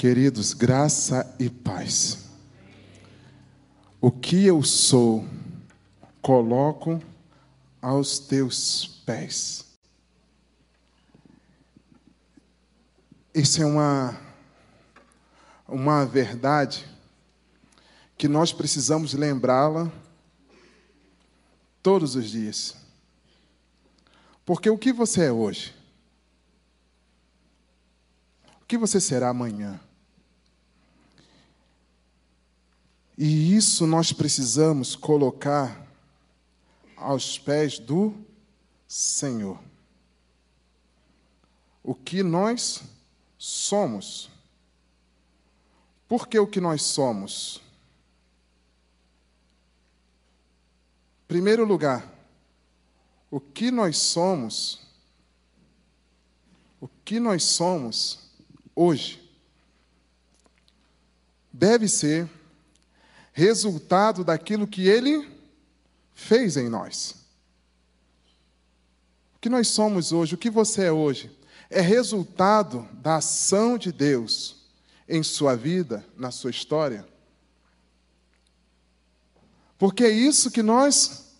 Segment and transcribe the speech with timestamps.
[0.00, 2.30] Queridos, graça e paz.
[4.00, 5.28] O que eu sou,
[6.22, 7.02] coloco
[7.82, 9.66] aos teus pés.
[13.34, 14.18] Isso é uma,
[15.68, 16.88] uma verdade
[18.16, 19.92] que nós precisamos lembrá-la
[21.82, 22.74] todos os dias.
[24.46, 25.74] Porque o que você é hoje?
[28.62, 29.78] O que você será amanhã?
[33.22, 35.86] E isso nós precisamos colocar
[36.96, 38.14] aos pés do
[38.88, 39.60] Senhor.
[41.84, 42.82] O que nós
[43.36, 44.30] somos.
[46.08, 47.60] Por que o que nós somos?
[51.28, 52.10] Primeiro lugar,
[53.30, 54.80] o que nós somos,
[56.80, 58.30] o que nós somos
[58.74, 59.22] hoje,
[61.52, 62.39] deve ser
[63.32, 65.28] resultado daquilo que Ele
[66.12, 67.16] fez em nós.
[69.34, 71.36] O que nós somos hoje, o que você é hoje,
[71.70, 74.56] é resultado da ação de Deus
[75.08, 77.06] em sua vida, na sua história.
[79.78, 81.34] Porque é isso que nós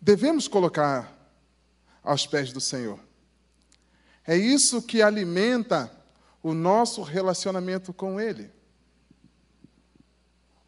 [0.00, 1.12] devemos colocar
[2.02, 2.98] aos pés do Senhor.
[4.26, 5.90] É isso que alimenta
[6.42, 8.55] o nosso relacionamento com Ele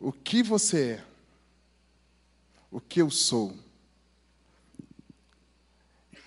[0.01, 1.05] o que você é,
[2.71, 3.55] o que eu sou.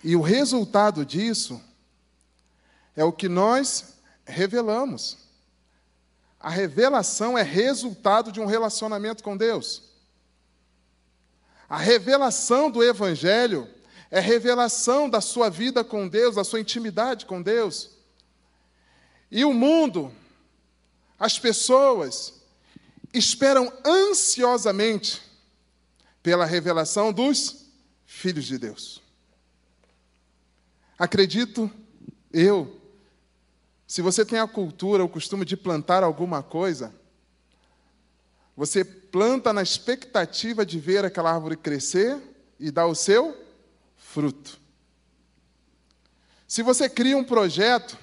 [0.04, 1.62] E o resultado disso
[2.96, 5.18] é o que nós revelamos.
[6.40, 9.84] A revelação é resultado de um relacionamento com Deus.
[11.70, 13.70] A revelação do Evangelho
[14.10, 17.92] é revelação da sua vida com Deus, da sua intimidade com Deus.
[19.30, 20.14] E o mundo,
[21.18, 22.41] as pessoas,
[23.14, 25.22] esperam ansiosamente
[26.24, 27.66] pela revelação dos
[28.06, 29.02] filhos de Deus.
[30.98, 31.70] Acredito
[32.32, 32.80] eu,
[33.88, 36.94] se você tem a cultura, o costume de plantar alguma coisa,
[38.56, 42.22] você planta na expectativa de ver aquela árvore crescer
[42.60, 43.36] e dar o seu
[43.98, 44.60] fruto.
[46.48, 47.98] Se você cria um projeto,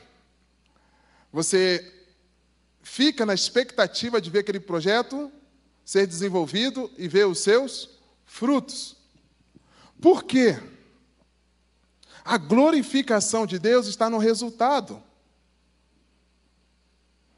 [1.33, 1.98] você
[2.83, 5.31] fica na expectativa de ver aquele projeto
[5.85, 7.89] ser desenvolvido e ver os seus
[8.27, 8.97] frutos.
[10.01, 10.61] Por quê?
[12.25, 15.03] A glorificação de Deus está no resultado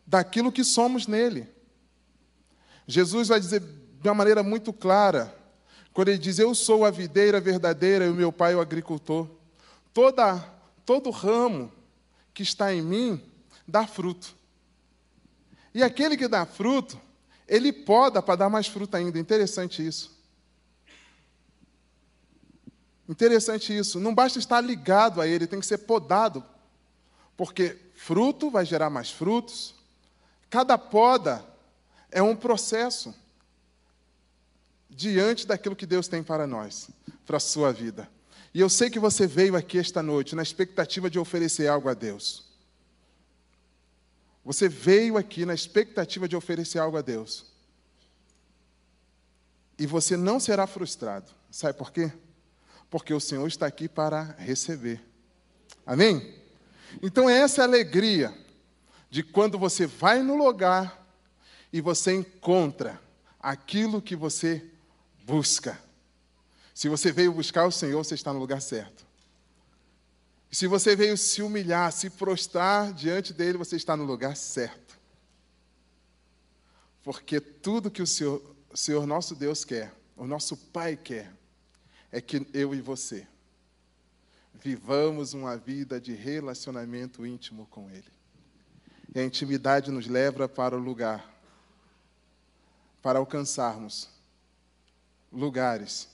[0.05, 1.49] daquilo que somos nele.
[2.89, 5.33] Jesus vai dizer de uma maneira muito clara,
[5.93, 9.29] quando ele diz: Eu sou a videira verdadeira e o meu pai é o agricultor.
[9.95, 10.39] Toda,
[10.85, 11.71] todo ramo
[12.35, 13.23] que está em mim
[13.67, 14.40] dá fruto.
[15.75, 17.01] E aquele que dá fruto,
[17.47, 19.19] ele poda para dar mais fruto ainda.
[19.19, 20.19] Interessante isso.
[23.09, 23.99] Interessante isso.
[23.99, 26.45] Não basta estar ligado a ele, tem que ser podado.
[27.37, 29.75] Porque fruto vai gerar mais frutos.
[30.49, 31.45] Cada poda
[32.11, 33.15] é um processo
[34.89, 36.91] diante daquilo que Deus tem para nós,
[37.25, 38.09] para a sua vida.
[38.53, 41.95] E eu sei que você veio aqui esta noite na expectativa de oferecer algo a
[41.95, 42.50] Deus.
[44.45, 47.47] Você veio aqui na expectativa de oferecer algo a Deus.
[49.79, 51.31] E você não será frustrado.
[51.51, 52.13] Sabe por quê?
[52.89, 55.01] Porque o Senhor está aqui para receber.
[55.87, 56.35] Amém?
[57.03, 58.35] Então, essa é a alegria
[59.09, 61.07] de quando você vai no lugar
[61.73, 63.01] e você encontra
[63.39, 64.65] aquilo que você
[65.25, 65.79] busca.
[66.75, 69.07] Se você veio buscar o Senhor, você está no lugar certo.
[70.51, 74.99] Se você veio se humilhar, se prostrar diante dele, você está no lugar certo.
[77.05, 81.33] Porque tudo que o Senhor, o Senhor nosso Deus quer, o nosso Pai quer,
[82.11, 83.27] é que eu e você
[84.55, 88.13] vivamos uma vida de relacionamento íntimo com Ele.
[89.15, 91.33] E a intimidade nos leva para o lugar,
[93.01, 94.11] para alcançarmos
[95.33, 96.09] lugares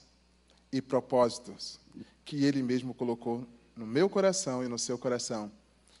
[0.71, 1.79] e propósitos
[2.23, 3.45] que Ele mesmo colocou
[3.77, 5.51] no meu coração e no seu coração.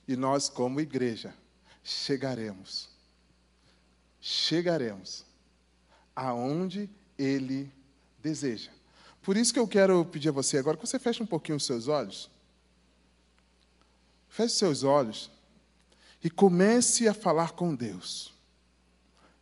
[0.07, 1.33] E nós, como igreja,
[1.83, 2.89] chegaremos.
[4.19, 5.23] Chegaremos
[6.15, 7.71] aonde Ele
[8.19, 8.71] deseja.
[9.21, 11.65] Por isso que eu quero pedir a você agora que você feche um pouquinho os
[11.65, 12.29] seus olhos.
[14.27, 15.31] Feche os seus olhos
[16.23, 18.33] e comece a falar com Deus.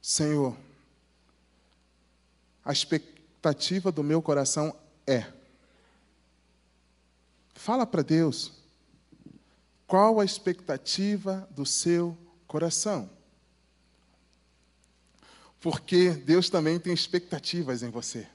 [0.01, 0.57] Senhor,
[2.63, 4.75] a expectativa do meu coração
[5.07, 5.25] é
[7.65, 8.53] Fala para Deus.
[9.87, 12.15] Qual a expectativa do seu
[12.45, 13.09] coração?
[15.59, 18.27] Porque Deus também tem expectativas em você.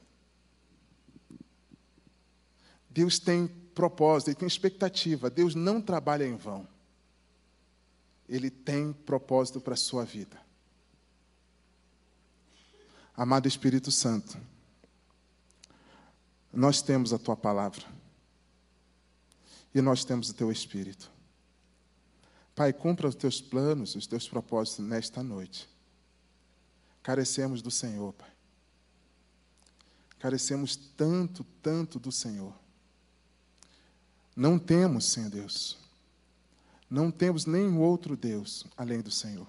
[2.91, 5.31] Deus tem propósito, Ele tem expectativa.
[5.31, 6.67] Deus não trabalha em vão.
[8.29, 10.41] Ele tem propósito para a sua vida.
[13.17, 14.37] Amado Espírito Santo,
[16.53, 18.00] nós temos a tua palavra
[19.75, 21.11] e nós temos o teu Espírito.
[22.55, 25.69] Pai, cumpra os teus planos, os teus propósitos nesta noite.
[27.02, 28.31] Carecemos do Senhor, Pai.
[30.19, 32.52] Carecemos tanto, tanto do Senhor.
[34.37, 35.78] Não temos, Senhor Deus.
[36.88, 39.46] Não temos nenhum outro Deus além do Senhor.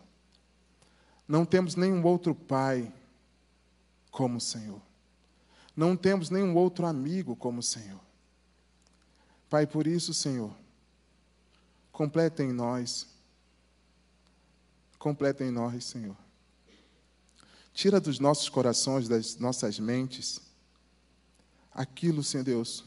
[1.27, 2.93] Não temos nenhum outro Pai
[4.11, 4.81] como o Senhor.
[5.75, 7.99] Não temos nenhum outro amigo como o Senhor.
[9.51, 10.55] Pai, por isso, Senhor,
[11.91, 13.05] completa em nós,
[14.97, 16.15] completa em nós, Senhor.
[17.73, 20.39] Tira dos nossos corações, das nossas mentes,
[21.73, 22.85] aquilo, Senhor Deus,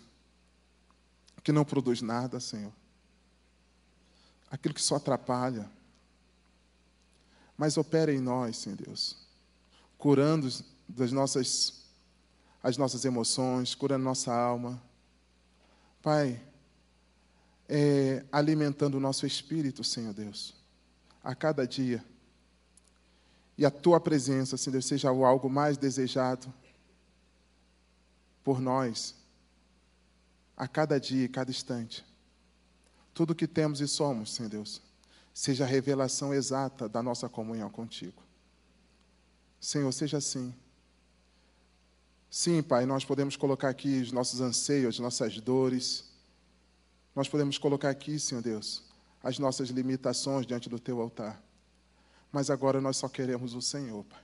[1.43, 2.73] que não produz nada, Senhor.
[4.51, 5.71] Aquilo que só atrapalha.
[7.59, 9.19] Mas opera em nós, Senhor Deus,
[9.99, 10.49] curando
[10.89, 11.85] das nossas
[12.63, 14.83] as nossas emoções, curando nossa alma.
[16.01, 16.43] Pai,
[17.69, 20.55] é, alimentando o nosso espírito, Senhor Deus,
[21.23, 22.05] a cada dia.
[23.57, 26.53] E a tua presença, Senhor Deus, seja algo mais desejado
[28.43, 29.15] por nós,
[30.57, 32.05] a cada dia e cada instante.
[33.13, 34.83] Tudo que temos e somos, Senhor Deus,
[35.33, 38.23] seja a revelação exata da nossa comunhão contigo.
[39.61, 40.55] Senhor, seja assim.
[42.29, 46.14] Sim, Pai, nós podemos colocar aqui os nossos anseios, as nossas dores.
[47.15, 48.83] Nós podemos colocar aqui, Senhor Deus,
[49.23, 51.41] as nossas limitações diante do Teu altar.
[52.33, 54.23] Mas agora nós só queremos o Senhor, Pai.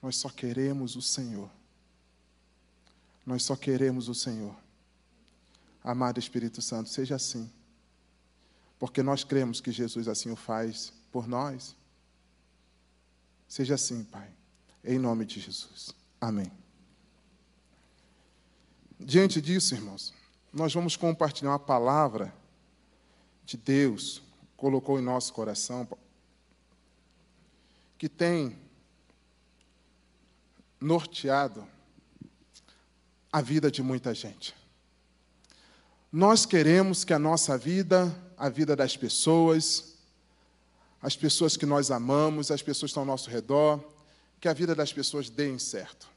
[0.00, 1.50] Nós só queremos o Senhor.
[3.24, 4.54] Nós só queremos o Senhor.
[5.82, 7.50] Amado Espírito Santo, seja assim.
[8.78, 11.74] Porque nós cremos que Jesus assim o faz por nós.
[13.48, 14.30] Seja assim, Pai.
[14.84, 15.90] Em nome de Jesus.
[16.20, 16.52] Amém.
[18.98, 20.14] Diante disso, irmãos,
[20.56, 22.32] nós vamos compartilhar uma palavra
[23.44, 24.22] de Deus,
[24.56, 25.86] colocou em nosso coração,
[27.98, 28.58] que tem
[30.80, 31.68] norteado
[33.30, 34.56] a vida de muita gente.
[36.10, 39.96] Nós queremos que a nossa vida, a vida das pessoas,
[41.02, 43.78] as pessoas que nós amamos, as pessoas que estão ao nosso redor,
[44.40, 46.08] que a vida das pessoas dê certo.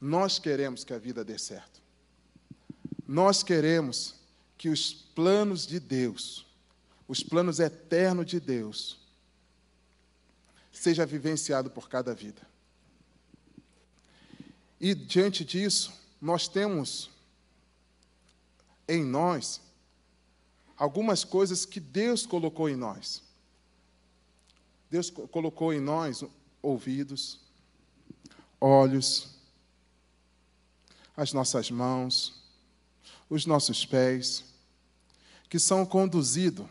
[0.00, 1.77] Nós queremos que a vida dê certo.
[3.08, 4.14] Nós queremos
[4.58, 6.44] que os planos de Deus,
[7.08, 8.98] os planos eternos de Deus,
[10.70, 12.46] seja vivenciado por cada vida.
[14.78, 15.90] E diante disso,
[16.20, 17.08] nós temos
[18.86, 19.62] em nós
[20.76, 23.22] algumas coisas que Deus colocou em nós.
[24.90, 26.22] Deus colocou em nós
[26.60, 27.40] ouvidos,
[28.60, 29.30] olhos,
[31.16, 32.37] as nossas mãos,
[33.28, 34.44] os nossos pés,
[35.48, 36.66] que são conduzidos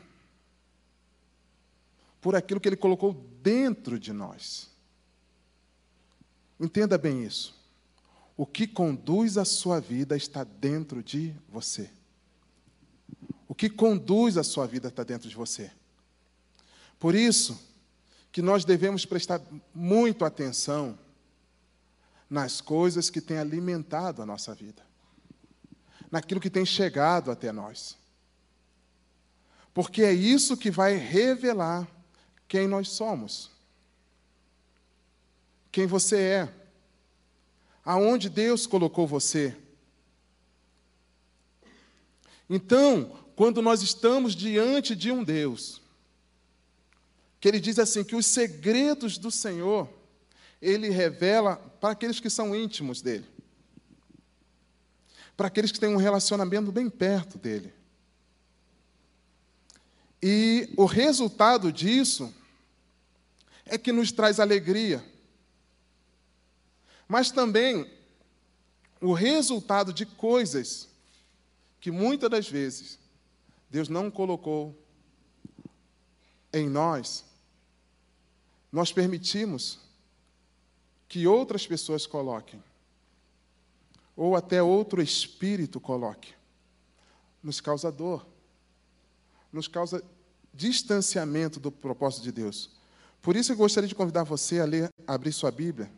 [2.21, 4.69] por aquilo que Ele colocou dentro de nós.
[6.59, 7.55] Entenda bem isso.
[8.35, 11.89] O que conduz a sua vida está dentro de você.
[13.47, 15.71] O que conduz a sua vida está dentro de você.
[16.99, 17.59] Por isso,
[18.31, 19.41] que nós devemos prestar
[19.73, 20.97] muito atenção
[22.29, 24.85] nas coisas que têm alimentado a nossa vida,
[26.11, 27.97] naquilo que tem chegado até nós.
[29.73, 31.87] Porque é isso que vai revelar
[32.47, 33.51] quem nós somos,
[35.71, 36.53] quem você é,
[37.83, 39.55] aonde Deus colocou você.
[42.49, 45.81] Então, quando nós estamos diante de um Deus,
[47.39, 49.87] que ele diz assim: que os segredos do Senhor,
[50.61, 53.25] ele revela para aqueles que são íntimos dele,
[55.37, 57.73] para aqueles que têm um relacionamento bem perto dele.
[60.21, 62.33] E o resultado disso
[63.65, 65.05] é que nos traz alegria,
[67.07, 67.89] mas também
[68.99, 70.89] o resultado de coisas
[71.79, 72.97] que muitas das vezes
[73.69, 74.75] Deus não colocou
[76.51, 77.27] em nós
[78.71, 79.79] nós permitimos
[81.07, 82.61] que outras pessoas coloquem,
[84.17, 86.33] ou até outro espírito coloque,
[87.43, 88.27] nos causa dor,
[89.53, 90.03] nos causa
[90.51, 92.71] distanciamento do propósito de Deus.
[93.21, 95.91] Por isso eu gostaria de convidar você a ler, a abrir sua Bíblia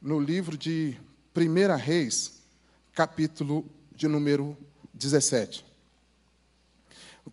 [0.00, 0.96] no livro de
[1.36, 2.42] 1 Reis,
[2.92, 3.64] capítulo
[3.94, 4.56] de número
[4.92, 5.64] 17.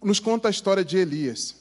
[0.03, 1.55] Nos conta a história de Elias.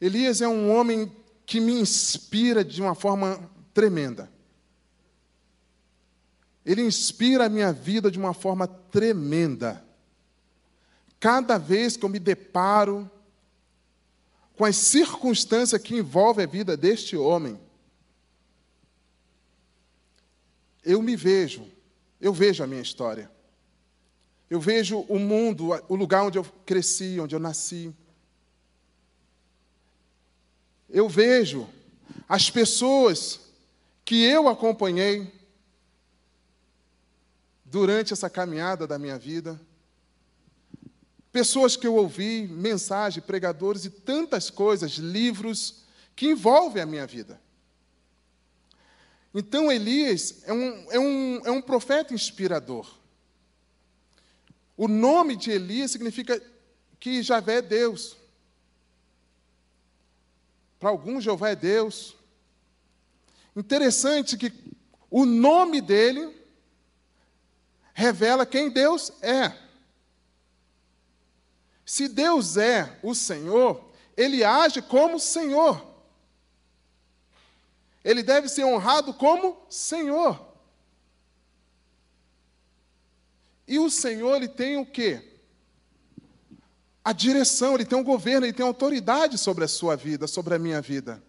[0.00, 1.10] Elias é um homem
[1.46, 3.38] que me inspira de uma forma
[3.72, 4.33] tremenda.
[6.64, 9.84] Ele inspira a minha vida de uma forma tremenda.
[11.20, 13.10] Cada vez que eu me deparo
[14.56, 17.58] com as circunstâncias que envolvem a vida deste homem,
[20.82, 21.66] eu me vejo,
[22.20, 23.30] eu vejo a minha história.
[24.48, 27.92] Eu vejo o mundo, o lugar onde eu cresci, onde eu nasci.
[30.88, 31.68] Eu vejo
[32.28, 33.40] as pessoas
[34.04, 35.32] que eu acompanhei
[37.74, 39.60] durante essa caminhada da minha vida.
[41.32, 45.82] Pessoas que eu ouvi, mensagens, pregadores e tantas coisas, livros
[46.14, 47.40] que envolvem a minha vida.
[49.34, 52.88] Então, Elias é um, é um, é um profeta inspirador.
[54.76, 56.40] O nome de Elias significa
[57.00, 58.16] que Javé é Deus.
[60.78, 62.16] Para alguns, Jeová é Deus.
[63.56, 64.52] Interessante que
[65.10, 66.43] o nome dele
[67.94, 69.56] revela quem Deus é.
[71.86, 75.94] Se Deus é o Senhor, ele age como Senhor.
[78.02, 80.54] Ele deve ser honrado como Senhor.
[83.66, 85.40] E o Senhor, ele tem o quê?
[87.02, 90.58] A direção, ele tem um governo, ele tem autoridade sobre a sua vida, sobre a
[90.58, 91.22] minha vida.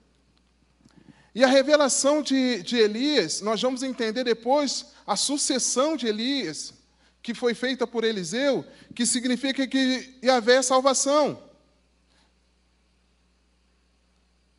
[1.36, 6.74] E a revelação de, de Elias, nós vamos entender depois a sucessão de Elias,
[7.22, 8.65] que foi feita por Eliseu,
[8.96, 11.44] que significa que ia haver salvação.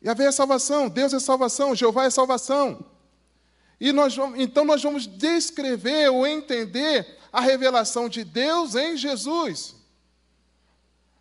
[0.05, 2.85] Yahvé é salvação, Deus é salvação, Jeová é salvação.
[3.79, 9.75] E nós vamos, então nós vamos descrever ou entender a revelação de Deus em Jesus.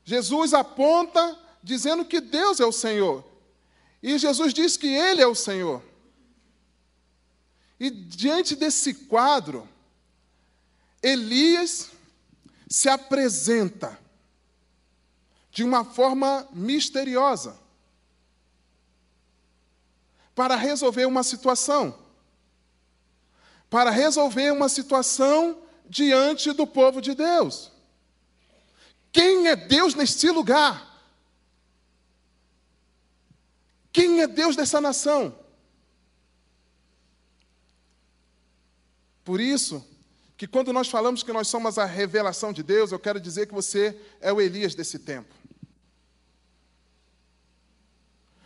[0.05, 3.25] Jesus aponta dizendo que Deus é o Senhor.
[4.03, 5.83] E Jesus diz que Ele é o Senhor.
[7.79, 9.69] E diante desse quadro,
[11.03, 11.91] Elias
[12.69, 13.99] se apresenta
[15.51, 17.59] de uma forma misteriosa
[20.35, 21.99] para resolver uma situação.
[23.71, 27.73] Para resolver uma situação diante do povo de Deus.
[29.11, 30.96] Quem é Deus neste lugar?
[33.97, 35.35] Quem é Deus dessa nação?
[39.25, 39.83] Por isso,
[40.37, 43.55] que quando nós falamos que nós somos a revelação de Deus, eu quero dizer que
[43.55, 45.35] você é o Elias desse tempo.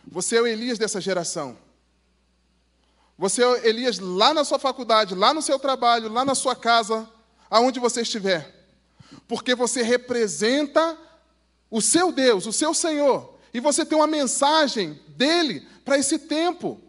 [0.07, 1.57] Você é o Elias dessa geração.
[3.17, 7.09] Você, Elias, lá na sua faculdade, lá no seu trabalho, lá na sua casa,
[7.49, 8.69] aonde você estiver.
[9.27, 10.97] Porque você representa
[11.69, 13.30] o seu Deus, o seu Senhor.
[13.53, 16.81] E você tem uma mensagem dele para esse tempo.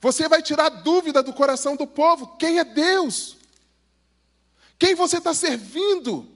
[0.00, 3.36] Você vai tirar dúvida do coração do povo: quem é Deus?
[4.78, 6.30] Quem você está servindo?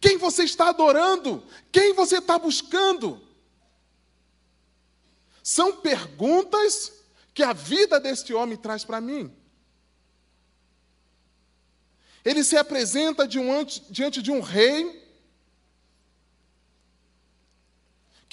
[0.00, 1.42] Quem você está adorando?
[1.70, 3.20] Quem você está buscando?
[5.42, 6.92] São perguntas
[7.32, 9.34] que a vida deste homem traz para mim.
[12.24, 15.03] Ele se apresenta diante de um rei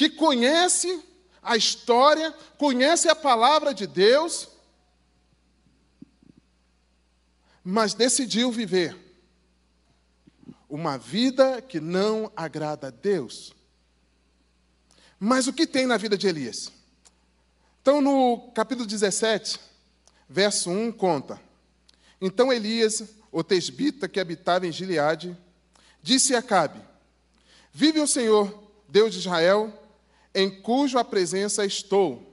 [0.01, 1.03] que conhece
[1.43, 4.49] a história, conhece a palavra de Deus,
[7.63, 8.97] mas decidiu viver
[10.67, 13.53] uma vida que não agrada a Deus.
[15.19, 16.71] Mas o que tem na vida de Elias?
[17.79, 19.59] Então, no capítulo 17,
[20.27, 21.39] verso 1, conta:
[22.19, 25.37] Então Elias, o tesbita que habitava em Gileade,
[26.01, 26.81] disse a Acabe:
[27.71, 29.77] Vive o Senhor, Deus de Israel,
[30.33, 32.31] em cuja presença estou.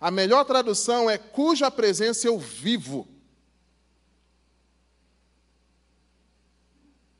[0.00, 3.06] A melhor tradução é cuja presença eu vivo.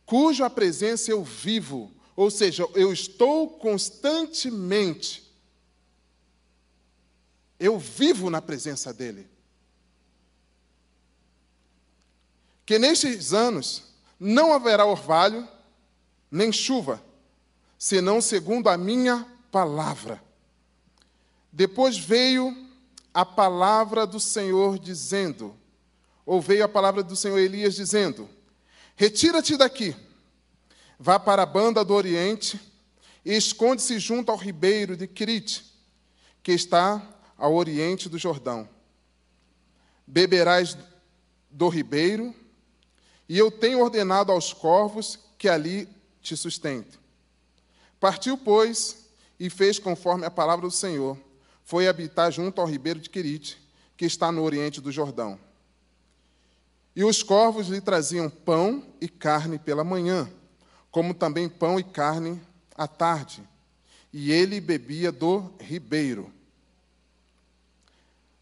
[0.07, 5.31] Cuja presença eu vivo, ou seja, eu estou constantemente
[7.61, 9.29] eu vivo na presença dEle.
[12.65, 13.85] Que nestes anos
[14.19, 15.47] não haverá orvalho,
[16.31, 17.05] nem chuva,
[17.79, 20.23] senão segundo a minha palavra.
[21.53, 22.57] Depois veio
[23.13, 25.57] a palavra do Senhor dizendo,
[26.25, 28.29] ou veio a palavra do Senhor Elias dizendo:
[28.95, 29.97] Retira-te daqui,
[30.99, 32.61] vá para a banda do Oriente
[33.25, 35.65] e esconde-se junto ao ribeiro de Crite,
[36.43, 37.03] que está
[37.37, 38.69] ao oriente do Jordão.
[40.07, 40.77] Beberás
[41.51, 42.35] do ribeiro,
[43.29, 45.89] e eu tenho ordenado aos corvos que ali
[46.21, 46.99] te sustentem.
[47.99, 49.00] Partiu, pois,
[49.41, 51.17] e fez conforme a palavra do Senhor.
[51.65, 53.59] Foi habitar junto ao ribeiro de Querite,
[53.97, 55.41] que está no oriente do Jordão.
[56.95, 60.31] E os corvos lhe traziam pão e carne pela manhã,
[60.91, 62.39] como também pão e carne
[62.77, 63.43] à tarde,
[64.13, 66.31] e ele bebia do ribeiro.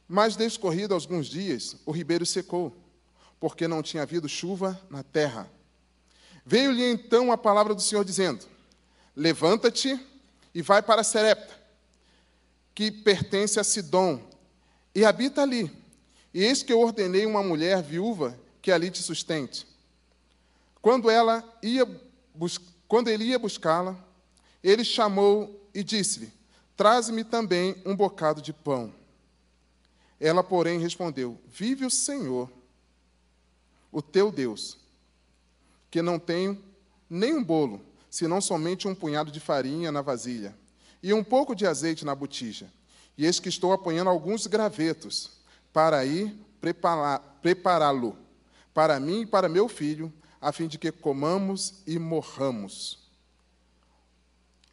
[0.08, 2.74] Mas, descorrido alguns dias, o ribeiro secou,
[3.38, 5.48] porque não tinha havido chuva na terra.
[6.44, 8.46] Veio-lhe então a palavra do Senhor, dizendo:
[9.14, 10.00] Levanta-te
[10.54, 11.54] e vai para Serepta,
[12.74, 14.20] que pertence a Sidom,
[14.94, 15.70] e habita ali.
[16.32, 19.66] E eis que eu ordenei uma mulher viúva que ali te sustente.
[20.80, 21.86] Quando ela ia
[22.86, 23.96] quando ele ia buscá-la,
[24.62, 26.32] ele chamou e disse-lhe:
[26.76, 28.92] Traze-me também um bocado de pão.
[30.18, 32.50] Ela, porém, respondeu: Vive o Senhor,
[33.92, 34.78] o teu Deus,
[35.90, 36.62] que não tenho
[37.08, 40.56] nem um bolo, senão somente um punhado de farinha na vasilha
[41.02, 42.70] e um pouco de azeite na botija.
[43.16, 45.30] E eis que estou apanhando alguns gravetos
[45.72, 46.36] para ir
[47.40, 48.16] prepará-lo
[48.72, 53.10] para mim e para meu filho, a fim de que comamos e morramos.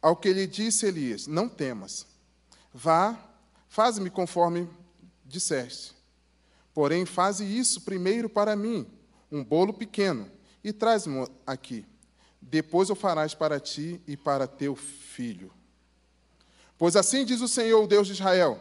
[0.00, 2.06] Ao que lhe disse Elias: Não temas,
[2.72, 3.18] vá,
[3.68, 4.68] faz-me conforme
[5.24, 5.94] disseste.
[6.72, 8.86] Porém, faze isso primeiro para mim,
[9.32, 10.30] um bolo pequeno,
[10.62, 11.84] e traz-me aqui.
[12.48, 15.52] Depois o farás para ti e para teu filho.
[16.78, 18.60] Pois assim diz o Senhor, o Deus de Israel: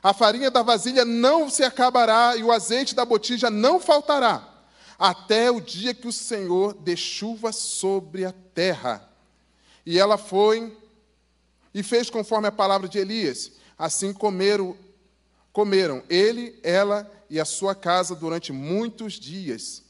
[0.00, 4.64] a farinha da vasilha não se acabará e o azeite da botija não faltará,
[4.96, 9.10] até o dia que o Senhor dê chuva sobre a terra.
[9.84, 10.76] E ela foi
[11.74, 13.50] e fez conforme a palavra de Elias.
[13.76, 14.76] Assim comeram,
[15.52, 19.82] comeram ele, ela e a sua casa durante muitos dias.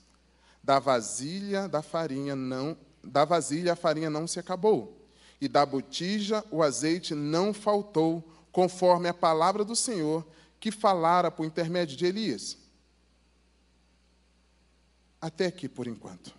[0.63, 5.07] Da vasilha da farinha não, da vasilha a farinha não se acabou,
[5.41, 10.25] e da botija o azeite não faltou, conforme a palavra do Senhor
[10.61, 12.57] que falara por intermédio de Elias.
[15.21, 16.33] Até aqui por enquanto.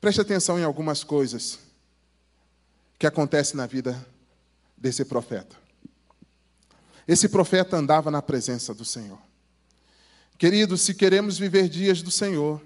[0.00, 1.58] Preste atenção em algumas coisas
[2.98, 4.06] que acontecem na vida
[4.76, 5.56] desse profeta.
[7.06, 9.18] Esse profeta andava na presença do Senhor.
[10.38, 12.60] Queridos, se queremos viver dias do Senhor,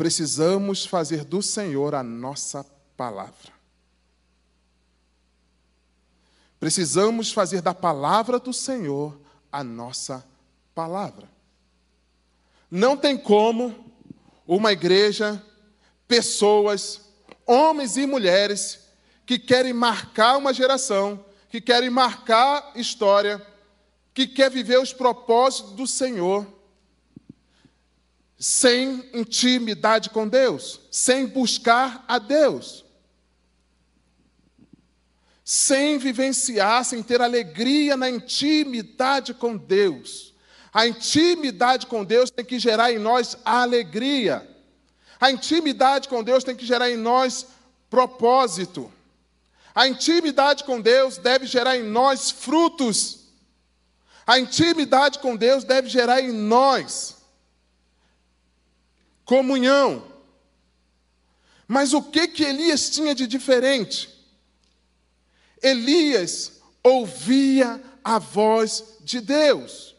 [0.00, 2.64] precisamos fazer do Senhor a nossa
[2.96, 3.52] palavra.
[6.58, 9.20] Precisamos fazer da palavra do Senhor
[9.52, 10.26] a nossa
[10.74, 11.28] palavra.
[12.70, 13.92] Não tem como
[14.46, 15.44] uma igreja,
[16.08, 17.02] pessoas,
[17.46, 18.86] homens e mulheres
[19.26, 23.46] que querem marcar uma geração, que querem marcar história,
[24.14, 26.46] que quer viver os propósitos do Senhor,
[28.42, 32.86] sem intimidade com Deus, sem buscar a Deus,
[35.44, 40.32] sem vivenciar, sem ter alegria na intimidade com Deus.
[40.72, 44.48] A intimidade com Deus tem que gerar em nós alegria.
[45.20, 47.46] A intimidade com Deus tem que gerar em nós
[47.90, 48.90] propósito.
[49.74, 53.28] A intimidade com Deus deve gerar em nós frutos.
[54.26, 57.19] A intimidade com Deus deve gerar em nós
[59.30, 60.02] comunhão.
[61.68, 64.12] Mas o que que Elias tinha de diferente?
[65.62, 69.94] Elias ouvia a voz de Deus.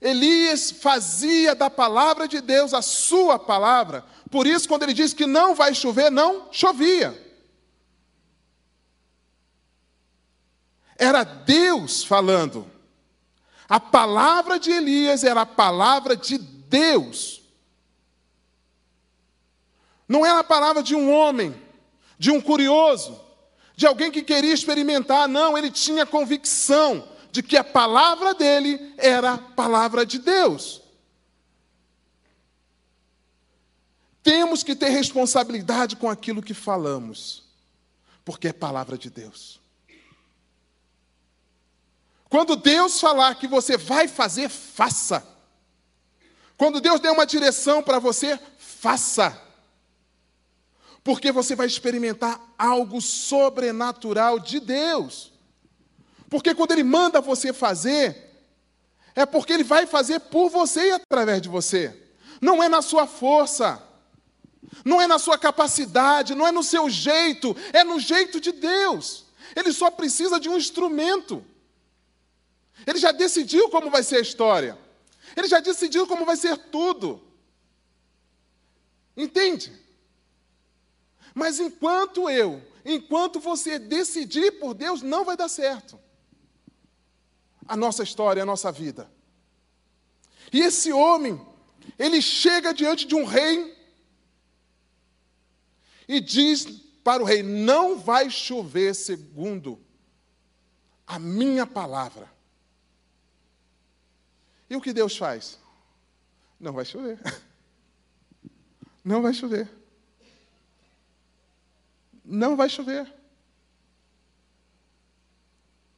[0.00, 4.04] Elias fazia da palavra de Deus a sua palavra.
[4.28, 7.16] Por isso, quando ele diz que não vai chover, não chovia.
[10.98, 12.68] Era Deus falando.
[13.68, 16.53] A palavra de Elias era a palavra de Deus.
[20.08, 21.54] Não era a palavra de um homem,
[22.18, 23.20] de um curioso,
[23.76, 25.28] de alguém que queria experimentar.
[25.28, 30.82] Não, ele tinha convicção de que a palavra dele era a palavra de Deus.
[34.22, 37.42] Temos que ter responsabilidade com aquilo que falamos,
[38.24, 39.60] porque é palavra de Deus.
[42.28, 45.33] Quando Deus falar que você vai fazer, faça.
[46.56, 49.40] Quando Deus der uma direção para você, faça.
[51.02, 55.32] Porque você vai experimentar algo sobrenatural de Deus.
[56.30, 58.30] Porque quando Ele manda você fazer,
[59.14, 61.94] é porque Ele vai fazer por você e através de você.
[62.40, 63.82] Não é na sua força.
[64.84, 69.26] Não é na sua capacidade, não é no seu jeito, é no jeito de Deus.
[69.54, 71.44] Ele só precisa de um instrumento.
[72.86, 74.78] Ele já decidiu como vai ser a história.
[75.36, 77.22] Ele já decidiu como vai ser tudo.
[79.16, 79.72] Entende?
[81.34, 85.98] Mas enquanto eu, enquanto você decidir por Deus, não vai dar certo.
[87.66, 89.10] A nossa história, a nossa vida.
[90.52, 91.40] E esse homem,
[91.98, 93.74] ele chega diante de um rei
[96.06, 96.66] e diz
[97.02, 99.80] para o rei: Não vai chover segundo
[101.06, 102.33] a minha palavra.
[104.68, 105.58] E o que Deus faz?
[106.58, 107.18] Não vai chover.
[109.04, 109.70] Não vai chover.
[112.24, 113.12] Não vai chover.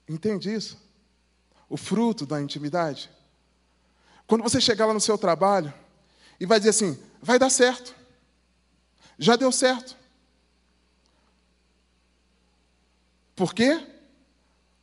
[0.09, 0.77] Entende isso?
[1.69, 3.11] O fruto da intimidade.
[4.27, 5.73] Quando você chegar lá no seu trabalho
[6.39, 7.95] e vai dizer assim: vai dar certo.
[9.19, 9.97] Já deu certo.
[13.35, 13.87] Por quê?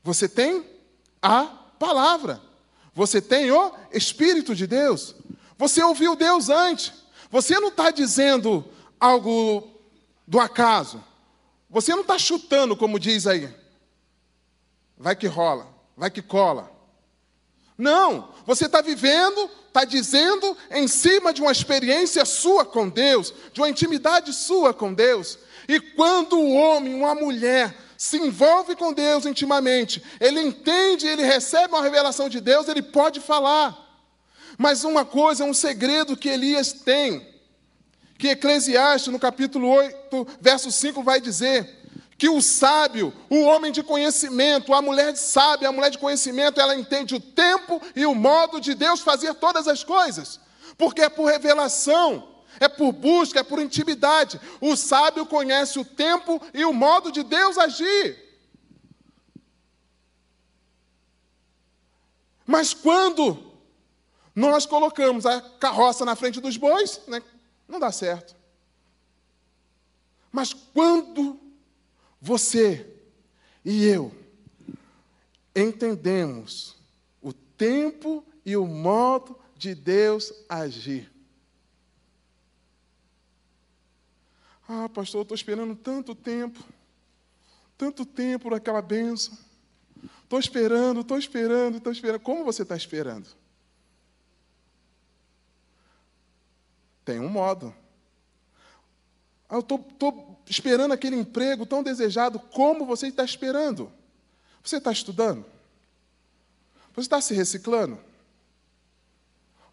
[0.04, 0.66] Você tem
[1.22, 2.42] a palavra.
[2.94, 5.16] Você tem o Espírito de Deus.
[5.58, 6.94] Você ouviu Deus antes.
[7.32, 8.64] Você não está dizendo
[9.00, 9.68] algo
[10.28, 11.04] do acaso.
[11.70, 13.54] Você não está chutando, como diz aí.
[14.98, 16.72] Vai que rola, vai que cola.
[17.76, 23.60] Não, você está vivendo, está dizendo em cima de uma experiência sua com Deus, de
[23.60, 25.40] uma intimidade sua com Deus.
[25.68, 31.74] E quando o homem, uma mulher, se envolve com Deus intimamente, ele entende, ele recebe
[31.74, 33.80] uma revelação de Deus, ele pode falar.
[34.58, 37.26] Mas uma coisa, um segredo que Elias tem,
[38.18, 41.88] que Eclesiastes, no capítulo 8, verso 5, vai dizer:
[42.18, 46.60] que o sábio, o homem de conhecimento, a mulher de sábia, a mulher de conhecimento,
[46.60, 50.42] ela entende o tempo e o modo de Deus fazer todas as coisas,
[50.78, 52.33] porque é por revelação
[52.64, 54.40] é por busca, é por intimidade.
[54.60, 58.18] O sábio conhece o tempo e o modo de Deus agir.
[62.46, 63.52] Mas quando
[64.36, 67.22] nós colocamos a carroça na frente dos bois, né,
[67.68, 68.36] não dá certo.
[70.32, 71.40] Mas quando
[72.20, 72.88] você
[73.64, 74.12] e eu
[75.56, 76.76] entendemos
[77.22, 81.13] o tempo e o modo de Deus agir,
[84.76, 86.60] Ah, pastor, eu estou esperando tanto tempo,
[87.78, 89.38] tanto tempo por aquela benção.
[90.24, 92.22] Estou esperando, estou esperando, estou esperando.
[92.22, 93.28] Como você está esperando?
[97.06, 97.74] Tem um modo.
[99.48, 102.40] Ah, eu estou esperando aquele emprego tão desejado.
[102.40, 103.92] Como você está esperando?
[104.64, 105.46] Você está estudando?
[106.96, 108.00] Você está se reciclando?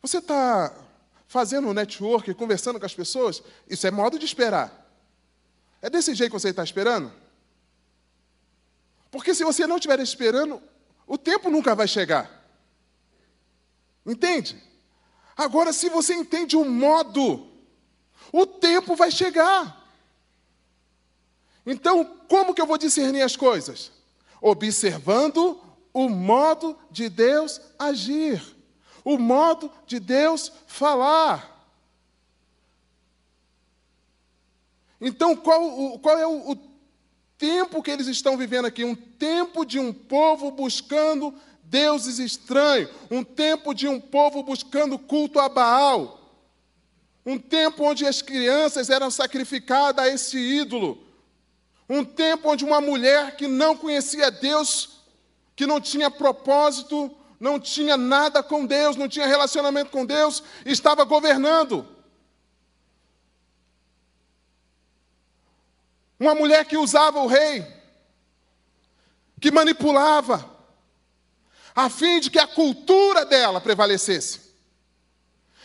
[0.03, 0.77] Você está
[1.27, 3.43] fazendo um network, conversando com as pessoas?
[3.67, 4.80] Isso é modo de esperar.
[5.83, 7.13] É desse jeito que você está esperando?
[9.11, 10.63] Porque se você não estiver esperando,
[11.07, 12.31] o tempo nunca vai chegar.
[14.07, 14.63] Entende?
[15.37, 17.49] Agora, se você entende o modo,
[18.33, 19.81] o tempo vai chegar.
[21.65, 23.91] Então, como que eu vou discernir as coisas?
[24.41, 25.61] Observando
[25.93, 28.43] o modo de Deus agir,
[29.05, 31.60] o modo de Deus falar.
[35.01, 36.59] Então, qual, qual é o, o
[37.39, 38.85] tempo que eles estão vivendo aqui?
[38.85, 41.35] Um tempo de um povo buscando
[41.65, 46.21] deuses estranhos, um tempo de um povo buscando culto a Baal,
[47.25, 50.99] um tempo onde as crianças eram sacrificadas a esse ídolo,
[51.89, 55.01] um tempo onde uma mulher que não conhecia Deus,
[55.55, 61.05] que não tinha propósito, não tinha nada com Deus, não tinha relacionamento com Deus, estava
[61.05, 61.87] governando.
[66.21, 67.67] Uma mulher que usava o rei,
[69.41, 70.55] que manipulava,
[71.75, 74.55] a fim de que a cultura dela prevalecesse.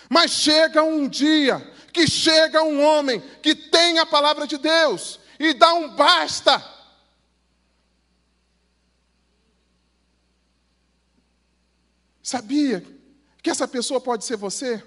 [0.09, 1.59] Mas chega um dia
[1.91, 6.63] que chega um homem que tem a palavra de Deus e dá um basta.
[12.23, 12.81] Sabia
[13.43, 14.81] que essa pessoa pode ser você?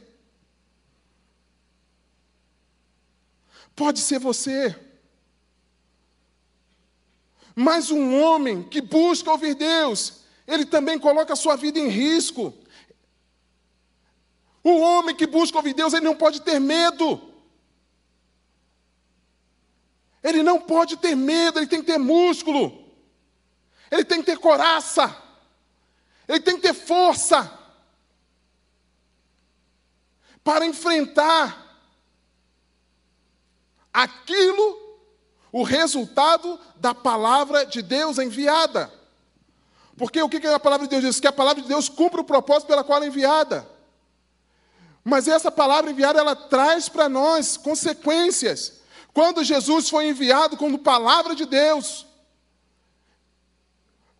[3.77, 4.88] Pode ser você.
[7.61, 12.55] Mas um homem que busca ouvir Deus, ele também coloca a sua vida em risco.
[14.62, 17.21] O homem que busca ouvir Deus, ele não pode ter medo.
[20.23, 22.94] Ele não pode ter medo, ele tem que ter músculo.
[23.90, 25.21] Ele tem que ter coraça.
[26.29, 27.59] Ele tem que ter força
[30.44, 31.77] para enfrentar
[33.92, 34.88] aquilo,
[35.51, 38.93] o resultado da palavra de Deus enviada.
[39.97, 41.21] Porque o que a palavra de Deus diz?
[41.21, 43.69] Que a palavra de Deus cumpre o propósito pela qual é enviada.
[45.03, 48.81] Mas essa palavra enviada, ela traz para nós consequências.
[49.13, 52.07] Quando Jesus foi enviado como palavra de Deus,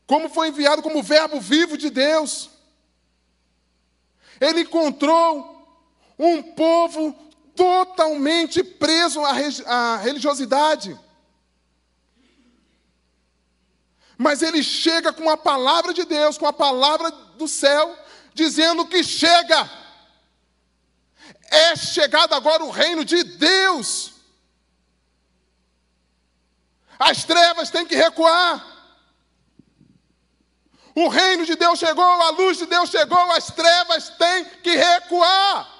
[0.07, 2.51] como foi enviado como verbo vivo de Deus,
[4.41, 5.55] ele encontrou
[6.19, 7.15] um povo
[7.55, 10.99] totalmente preso à religiosidade.
[14.19, 17.97] Mas ele chega com a palavra de Deus, com a palavra do céu,
[18.35, 19.71] dizendo que chega.
[21.51, 24.15] É chegado agora o reino de Deus.
[26.99, 28.77] As trevas têm que recuar.
[30.97, 35.79] O reino de Deus chegou, a luz de Deus chegou, as trevas têm que recuar.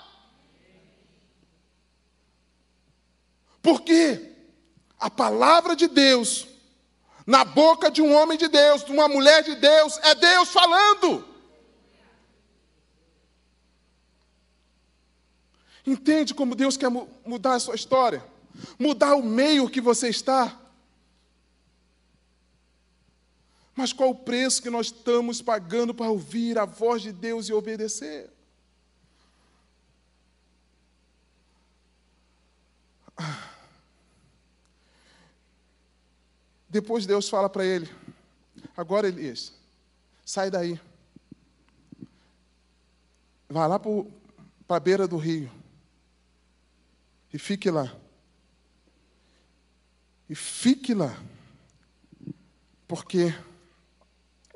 [3.61, 4.33] Porque
[4.99, 6.48] a palavra de Deus,
[7.29, 11.29] na boca de um homem de Deus, de uma mulher de Deus, é Deus falando.
[15.87, 16.89] Entende como Deus quer
[17.27, 18.25] mudar a sua história?
[18.79, 20.59] Mudar o meio que você está?
[23.77, 27.53] Mas qual o preço que nós estamos pagando para ouvir a voz de Deus e
[27.53, 28.33] obedecer?
[36.69, 37.89] Depois Deus fala para ele:
[38.77, 39.53] Agora, Elias,
[40.25, 40.81] sai daí.
[43.49, 45.51] Vá lá para a beira do rio.
[47.33, 47.95] E fique lá.
[50.29, 51.19] E fique lá.
[52.87, 53.35] Porque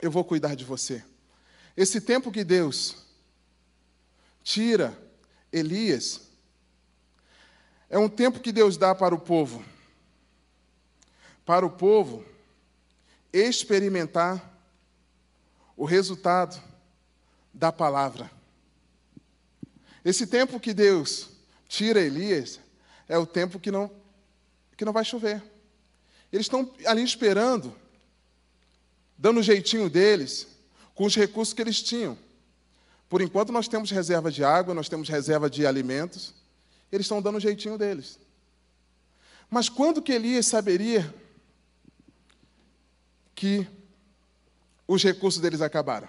[0.00, 1.02] eu vou cuidar de você.
[1.76, 2.96] Esse tempo que Deus
[4.42, 4.96] tira
[5.52, 6.20] Elias,
[7.88, 9.64] é um tempo que Deus dá para o povo,
[11.44, 12.24] para o povo
[13.32, 14.50] experimentar
[15.76, 16.62] o resultado
[17.52, 18.30] da palavra.
[20.04, 21.28] Esse tempo que Deus
[21.68, 22.60] tira Elias
[23.08, 23.90] é o tempo que não
[24.76, 25.42] que não vai chover.
[26.32, 27.74] Eles estão ali esperando
[29.22, 30.48] dando o jeitinho deles,
[30.96, 32.18] com os recursos que eles tinham.
[33.08, 36.34] Por enquanto, nós temos reserva de água, nós temos reserva de alimentos,
[36.90, 38.18] eles estão dando o jeitinho deles.
[39.48, 41.14] Mas quando que Elias saberia
[43.42, 43.66] que
[44.86, 46.06] os recursos deles acabaram?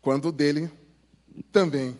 [0.00, 0.72] Quando o dele
[1.52, 1.94] também.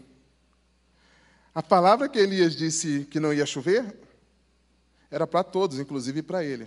[1.54, 3.94] A palavra que Elias disse que não ia chover
[5.10, 6.66] era para todos, inclusive para ele.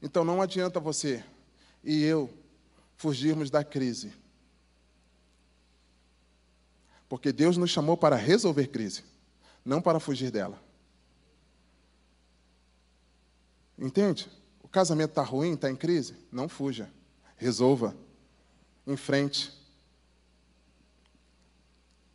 [0.00, 1.24] Então não adianta você
[1.82, 2.32] e eu
[2.96, 4.12] fugirmos da crise.
[7.08, 9.02] Porque Deus nos chamou para resolver crise,
[9.64, 10.64] não para fugir dela.
[13.78, 14.30] Entende?
[14.62, 16.16] O casamento está ruim, está em crise?
[16.32, 16.90] Não fuja.
[17.36, 17.96] Resolva.
[18.86, 19.52] Enfrente.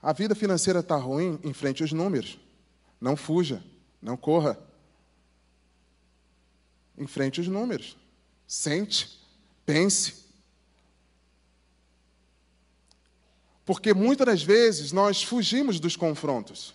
[0.02, 1.39] A vida financeira está ruim?
[1.43, 2.39] Enfrente os números.
[3.00, 3.63] Não fuja.
[4.02, 4.60] Não corra.
[6.97, 7.97] Enfrente os números.
[8.47, 9.19] Sente,
[9.65, 10.26] pense.
[13.65, 16.74] Porque muitas das vezes nós fugimos dos confrontos.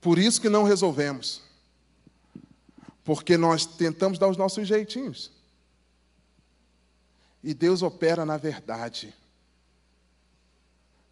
[0.00, 1.42] Por isso que não resolvemos.
[3.06, 5.30] Porque nós tentamos dar os nossos jeitinhos.
[7.40, 9.14] E Deus opera na verdade.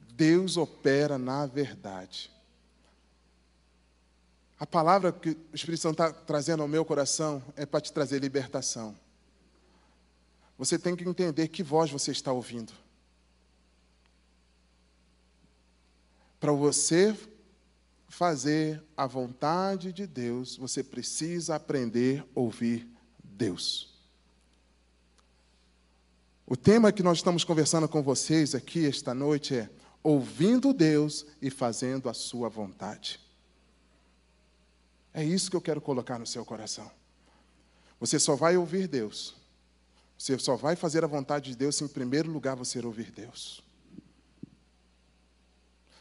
[0.00, 2.32] Deus opera na verdade.
[4.58, 8.18] A palavra que o Espírito Santo está trazendo ao meu coração é para te trazer
[8.18, 8.98] libertação.
[10.58, 12.72] Você tem que entender que voz você está ouvindo.
[16.40, 17.16] Para você
[18.14, 22.88] fazer a vontade de Deus, você precisa aprender a ouvir
[23.24, 23.92] Deus.
[26.46, 29.68] O tema que nós estamos conversando com vocês aqui esta noite é
[30.00, 33.18] ouvindo Deus e fazendo a sua vontade.
[35.12, 36.88] É isso que eu quero colocar no seu coração.
[37.98, 39.34] Você só vai ouvir Deus.
[40.16, 43.60] Você só vai fazer a vontade de Deus se, em primeiro lugar, você ouvir Deus.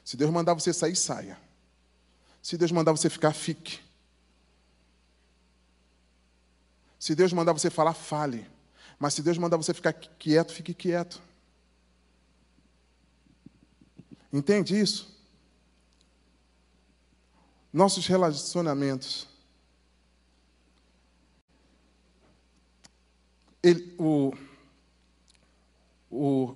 [0.05, 1.42] Se Deus mandar você sair, saia.
[2.43, 3.79] Se Deus mandar você ficar, fique.
[6.99, 8.45] Se Deus mandar você falar, fale.
[8.99, 11.19] Mas se Deus mandar você ficar quieto, fique quieto.
[14.31, 15.13] Entende isso?
[17.73, 19.27] nossos relacionamentos.
[23.63, 24.33] Ele, o,
[26.11, 26.55] o,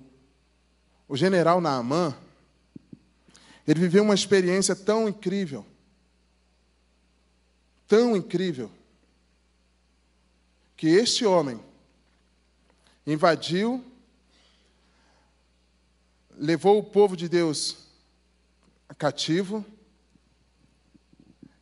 [1.08, 2.16] o general Naamã,
[3.66, 5.66] Ele viveu uma experiência tão incrível,
[7.88, 8.70] tão incrível,
[10.76, 11.58] que este homem
[13.06, 13.82] invadiu,
[16.36, 17.78] levou o povo de Deus
[18.96, 19.64] cativo,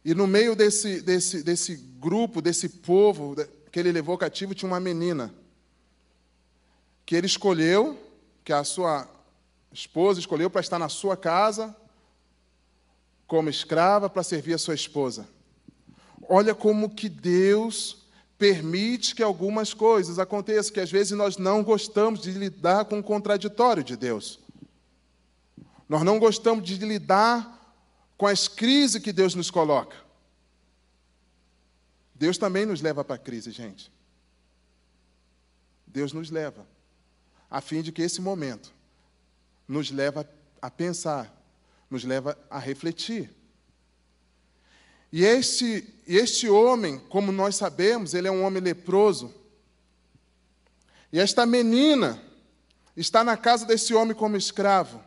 [0.05, 3.35] e no meio desse, desse, desse grupo, desse povo
[3.73, 5.33] que ele levou cativo, tinha uma menina
[7.05, 7.99] que ele escolheu,
[8.45, 9.09] que a sua
[9.73, 11.75] esposa escolheu para estar na sua casa,
[13.27, 15.36] como escrava, para servir a sua esposa.
[16.29, 18.07] Olha como que Deus
[18.39, 23.03] permite que algumas coisas aconteçam, que às vezes nós não gostamos de lidar com o
[23.03, 24.41] contraditório de Deus.
[25.89, 27.75] Nós não gostamos de lidar
[28.17, 29.97] com as crises que Deus nos coloca.
[32.15, 33.93] Deus também nos leva para a crise, gente.
[35.87, 36.67] Deus nos leva,
[37.51, 38.73] a fim de que esse momento
[39.69, 40.29] nos leva
[40.61, 41.33] a pensar,
[41.91, 43.31] nos leva a refletir.
[45.17, 49.35] E este, este homem, como nós sabemos, ele é um homem leproso.
[51.11, 52.23] E esta menina
[52.95, 55.03] está na casa desse homem como escravo.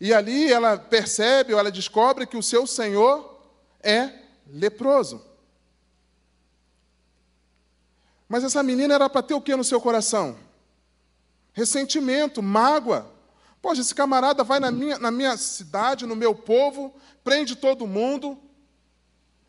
[0.00, 3.42] E ali ela percebe, ou ela descobre que o seu senhor
[3.82, 4.12] é
[4.46, 5.20] leproso.
[8.28, 10.38] Mas essa menina era para ter o que no seu coração?
[11.52, 13.10] Ressentimento, mágoa.
[13.60, 16.94] Poxa, esse camarada vai na minha, na minha cidade, no meu povo,
[17.24, 18.38] prende todo mundo,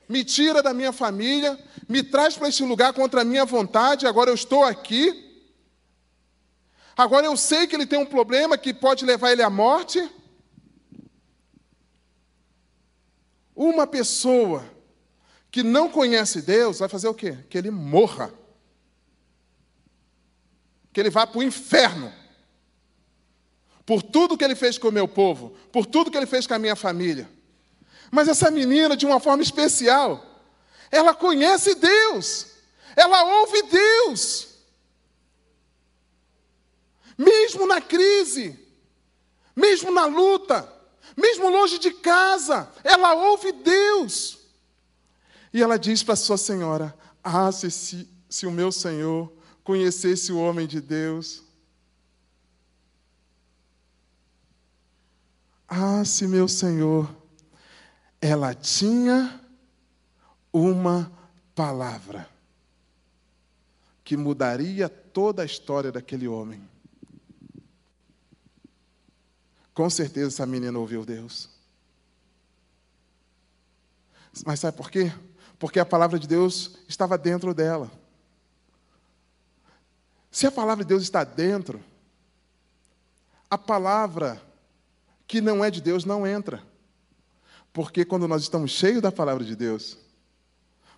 [0.08, 4.30] me tira da minha família, me traz para este lugar contra a minha vontade, agora
[4.30, 5.32] eu estou aqui.
[6.96, 10.08] Agora eu sei que ele tem um problema que pode levar ele à morte.
[13.56, 14.64] Uma pessoa
[15.50, 17.38] que não conhece Deus vai fazer o quê?
[17.50, 18.34] Que ele morra.
[20.92, 22.12] Que ele vá para o inferno.
[23.86, 26.54] Por tudo que ele fez com o meu povo, por tudo que ele fez com
[26.54, 27.30] a minha família.
[28.14, 30.24] Mas essa menina, de uma forma especial,
[30.92, 32.46] ela conhece Deus,
[32.96, 34.50] ela ouve Deus.
[37.18, 38.60] Mesmo na crise,
[39.56, 40.72] mesmo na luta,
[41.18, 44.38] mesmo longe de casa, ela ouve Deus.
[45.52, 50.38] E ela diz para sua senhora: Ah, se, se, se o meu senhor conhecesse o
[50.38, 51.42] homem de Deus.
[55.68, 57.23] Ah, se meu senhor,
[58.24, 59.38] ela tinha
[60.54, 61.12] uma
[61.54, 62.30] palavra
[64.02, 66.66] que mudaria toda a história daquele homem.
[69.74, 71.50] Com certeza essa menina ouviu Deus.
[74.46, 75.12] Mas sabe por quê?
[75.60, 77.92] Porque a palavra de Deus estava dentro dela.
[80.32, 81.84] Se a palavra de Deus está dentro,
[83.50, 84.42] a palavra
[85.28, 86.72] que não é de Deus não entra.
[87.74, 89.98] Porque quando nós estamos cheios da palavra de Deus,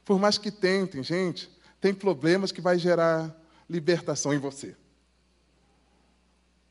[0.04, 3.34] por mais que tentem, gente, tem problemas que vai gerar
[3.70, 4.76] libertação em você.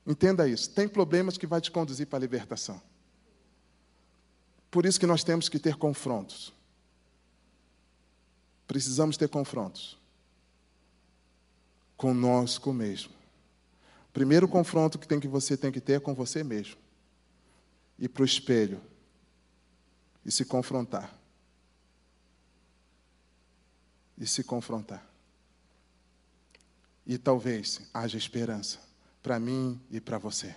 [0.06, 0.70] Entenda isso.
[0.70, 2.80] Tem problemas que vai te conduzir para a libertação.
[4.70, 6.52] Por isso que nós temos que ter confrontos.
[8.66, 9.98] Precisamos ter confrontos.
[11.96, 13.12] Conosco mesmo.
[14.12, 16.76] Primeiro confronto que, tem que você tem que ter é com você mesmo.
[17.98, 18.80] Ir para o espelho
[20.24, 21.12] e se confrontar.
[24.16, 25.04] E se confrontar.
[27.06, 28.80] E talvez haja esperança
[29.22, 30.54] para mim e para você.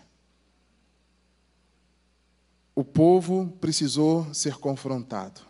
[2.73, 5.41] O povo precisou ser confrontado.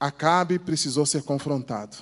[0.00, 1.98] Acabe precisou ser confrontado.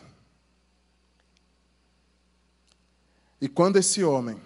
[3.41, 4.41] E quando esse homem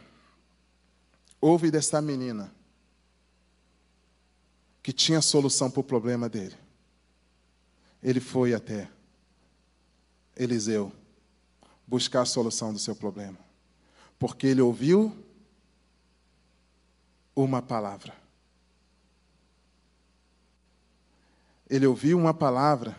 [1.38, 2.55] ouve dessa menina
[4.86, 6.54] que tinha solução para o problema dele,
[8.00, 8.88] ele foi até
[10.36, 10.92] Eliseu
[11.84, 13.36] buscar a solução do seu problema
[14.16, 15.12] porque ele ouviu
[17.34, 18.14] uma palavra.
[21.68, 22.96] Ele ouviu uma palavra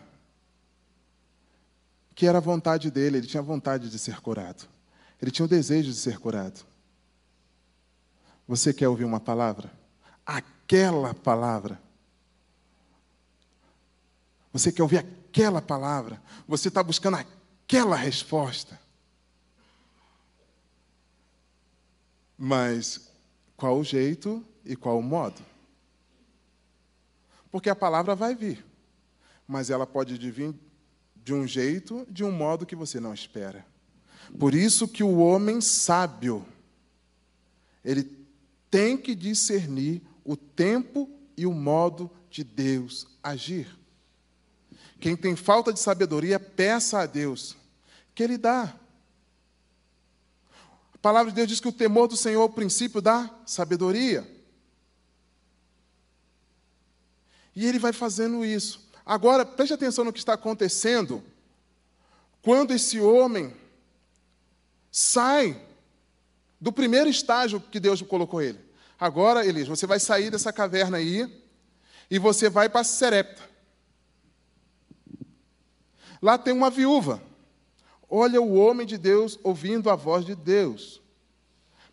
[2.14, 4.68] que era a vontade dele, ele tinha vontade de ser curado.
[5.22, 6.66] Ele tinha o desejo de ser curado.
[8.46, 9.72] Você quer ouvir uma palavra?
[10.68, 11.80] Aquela palavra.
[14.52, 16.22] Você quer ouvir aquela palavra?
[16.46, 18.78] Você está buscando aquela resposta?
[22.36, 23.10] Mas
[23.56, 25.40] qual o jeito e qual o modo?
[27.50, 28.62] Porque a palavra vai vir,
[29.46, 30.54] mas ela pode vir
[31.16, 33.64] de um jeito, de um modo que você não espera.
[34.38, 36.46] Por isso que o homem sábio,
[37.82, 38.04] ele
[38.70, 41.08] tem que discernir o tempo
[41.38, 43.66] e o modo de Deus agir.
[45.00, 47.56] Quem tem falta de sabedoria, peça a Deus,
[48.14, 48.74] que Ele dá.
[50.92, 54.30] A palavra de Deus diz que o temor do Senhor é o princípio da sabedoria.
[57.56, 58.86] E Ele vai fazendo isso.
[59.06, 61.24] Agora, preste atenção no que está acontecendo.
[62.42, 63.56] Quando esse homem
[64.92, 65.58] sai
[66.60, 68.67] do primeiro estágio que Deus colocou ele.
[68.98, 71.32] Agora, Elias, você vai sair dessa caverna aí
[72.10, 73.48] e você vai para Serepta.
[76.20, 77.22] Lá tem uma viúva.
[78.10, 81.00] Olha o homem de Deus ouvindo a voz de Deus.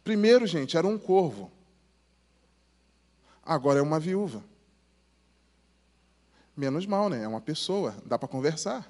[0.03, 1.51] Primeiro, gente, era um corvo.
[3.43, 4.43] Agora é uma viúva.
[6.57, 7.23] Menos mal, né?
[7.23, 8.89] É uma pessoa, dá para conversar.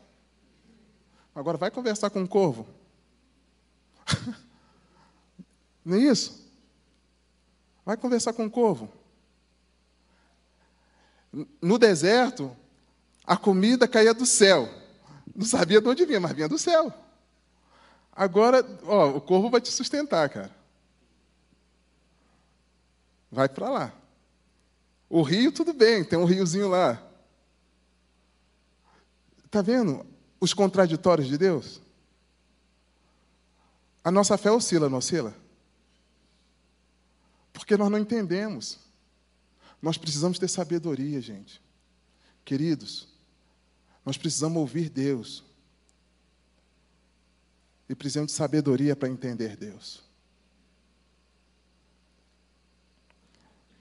[1.33, 2.65] Agora vai conversar com um corvo.
[5.83, 6.44] Não é isso?
[7.85, 8.91] Vai conversar com um corvo.
[11.61, 12.55] No deserto,
[13.25, 14.67] a comida caía do céu.
[15.35, 16.91] Não sabia de onde vinha, mas vinha do céu.
[18.11, 20.55] Agora, ó, o corvo vai te sustentar, cara.
[23.31, 23.93] Vai para lá.
[25.09, 27.01] O rio, tudo bem, tem um riozinho lá.
[29.45, 30.05] Está vendo
[30.39, 31.81] os contraditórios de Deus?
[34.03, 35.35] A nossa fé oscila, não oscila?
[37.55, 38.77] Porque nós não entendemos.
[39.81, 41.61] Nós precisamos ter sabedoria, gente.
[42.43, 43.07] Queridos,
[44.05, 45.41] nós precisamos ouvir Deus.
[47.87, 50.03] E precisamos de sabedoria para entender Deus.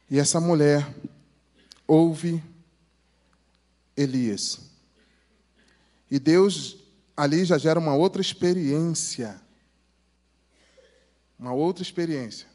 [0.09, 0.95] E essa mulher
[1.85, 2.41] ouve
[3.97, 4.71] Elias.
[6.09, 6.77] E Deus
[7.17, 9.43] ali já gera uma outra experiência.
[11.37, 12.54] Uma outra experiência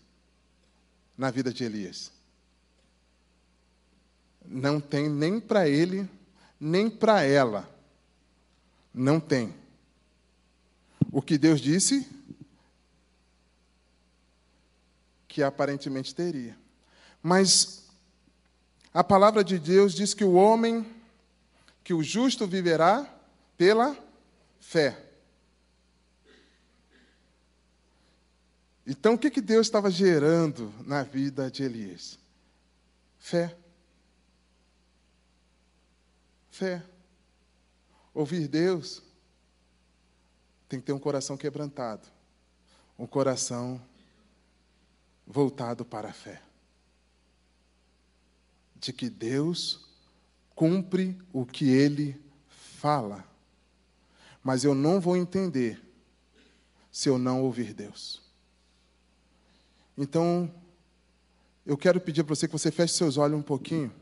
[1.20, 2.14] na vida de Elias.
[4.46, 6.10] Não tem nem para ele
[6.58, 7.70] nem para ela.
[8.94, 9.54] Não tem.
[11.12, 12.08] O que Deus disse
[15.28, 16.58] que aparentemente teria.
[17.22, 17.90] Mas
[18.94, 20.86] a palavra de Deus diz que o homem,
[21.84, 23.06] que o justo viverá
[23.58, 23.98] pela
[24.62, 25.09] fé.
[28.92, 32.18] Então, o que, que Deus estava gerando na vida de Elias?
[33.20, 33.56] Fé.
[36.50, 36.84] Fé.
[38.12, 39.04] Ouvir Deus
[40.68, 42.08] tem que ter um coração quebrantado,
[42.98, 43.80] um coração
[45.28, 46.42] voltado para a fé.
[48.76, 49.88] De que Deus
[50.56, 53.24] cumpre o que ele fala.
[54.44, 55.80] Mas eu não vou entender
[56.92, 58.28] se eu não ouvir Deus.
[60.02, 60.50] Então,
[61.66, 63.94] eu quero pedir para você que você feche seus olhos um pouquinho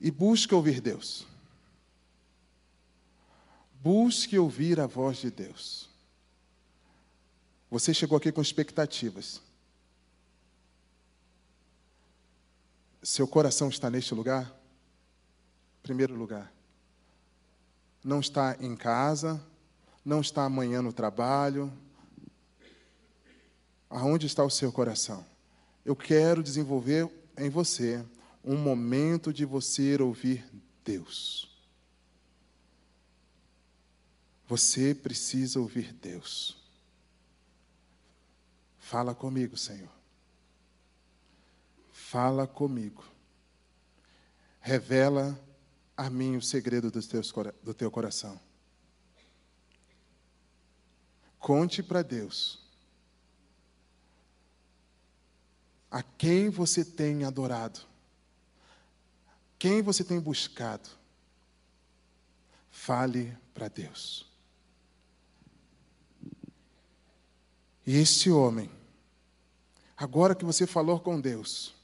[0.00, 1.26] e busque ouvir Deus.
[3.82, 5.90] Busque ouvir a voz de Deus.
[7.70, 9.42] Você chegou aqui com expectativas.
[13.02, 14.50] Seu coração está neste lugar?
[15.82, 16.50] Primeiro lugar.
[18.02, 19.44] Não está em casa,
[20.02, 21.70] não está amanhã no trabalho.
[23.92, 25.22] Aonde está o seu coração?
[25.84, 28.02] Eu quero desenvolver em você
[28.42, 30.42] um momento de você ouvir
[30.82, 31.54] Deus.
[34.48, 36.56] Você precisa ouvir Deus.
[38.78, 39.92] Fala comigo, Senhor.
[41.92, 43.04] Fala comigo.
[44.58, 45.38] Revela
[45.94, 47.30] a mim o segredo do, teus,
[47.62, 48.40] do teu coração.
[51.38, 52.61] Conte para Deus
[55.92, 57.80] a quem você tem adorado.
[59.58, 60.88] Quem você tem buscado?
[62.70, 64.26] Fale para Deus.
[67.86, 68.70] E este homem,
[69.94, 71.74] agora que você falou com Deus,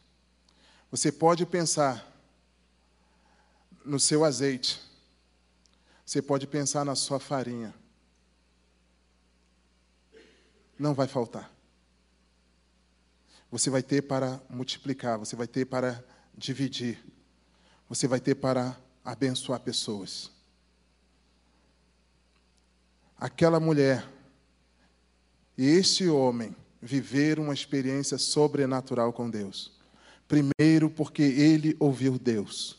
[0.91, 2.11] você pode pensar
[3.85, 4.81] no seu azeite,
[6.07, 7.75] você pode pensar na sua farinha.
[10.79, 11.58] Não vai faltar.
[13.51, 16.05] Você vai ter para multiplicar, você vai ter para
[16.37, 16.99] dividir
[17.89, 20.31] você vai ter para abençoar pessoas.
[23.17, 24.07] Aquela mulher
[25.57, 29.73] e este homem viveram uma experiência sobrenatural com Deus.
[30.29, 32.79] Primeiro, porque ele ouviu Deus.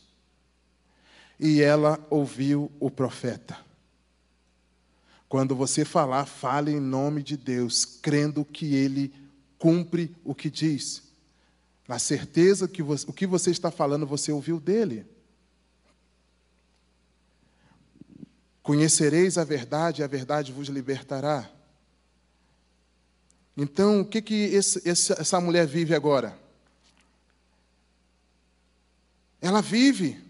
[1.38, 3.58] E ela ouviu o profeta.
[5.28, 9.12] Quando você falar, fale em nome de Deus, crendo que ele
[9.60, 11.02] cumpre o que diz.
[11.86, 15.06] na certeza que você, o que você está falando você ouviu dele.
[18.62, 21.50] Conhecereis a verdade e a verdade vos libertará.
[23.56, 26.38] Então, o que, que esse, essa mulher vive agora?
[29.40, 30.22] Ela vive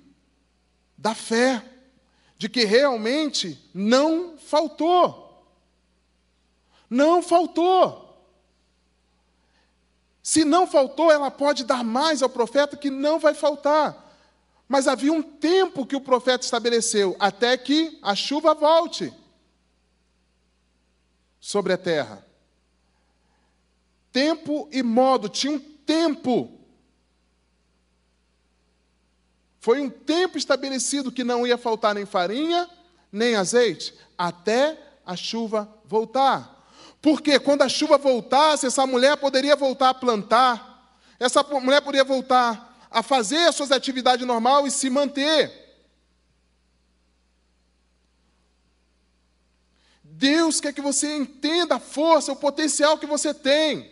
[0.97, 1.65] da fé,
[2.39, 5.47] de que realmente não faltou.
[6.89, 8.10] Não faltou.
[10.31, 14.15] Se não faltou, ela pode dar mais ao profeta que não vai faltar.
[14.69, 19.13] Mas havia um tempo que o profeta estabeleceu, até que a chuva volte
[21.41, 22.25] sobre a terra.
[24.13, 26.61] Tempo e modo, tinha um tempo.
[29.59, 32.71] Foi um tempo estabelecido que não ia faltar nem farinha,
[33.11, 36.60] nem azeite, até a chuva voltar.
[37.03, 42.89] Porque quando a chuva voltasse, essa mulher poderia voltar a plantar, essa mulher poderia voltar
[42.91, 45.59] a fazer as suas atividades normal e se manter.
[50.03, 53.91] Deus quer que você entenda a força, o potencial que você tem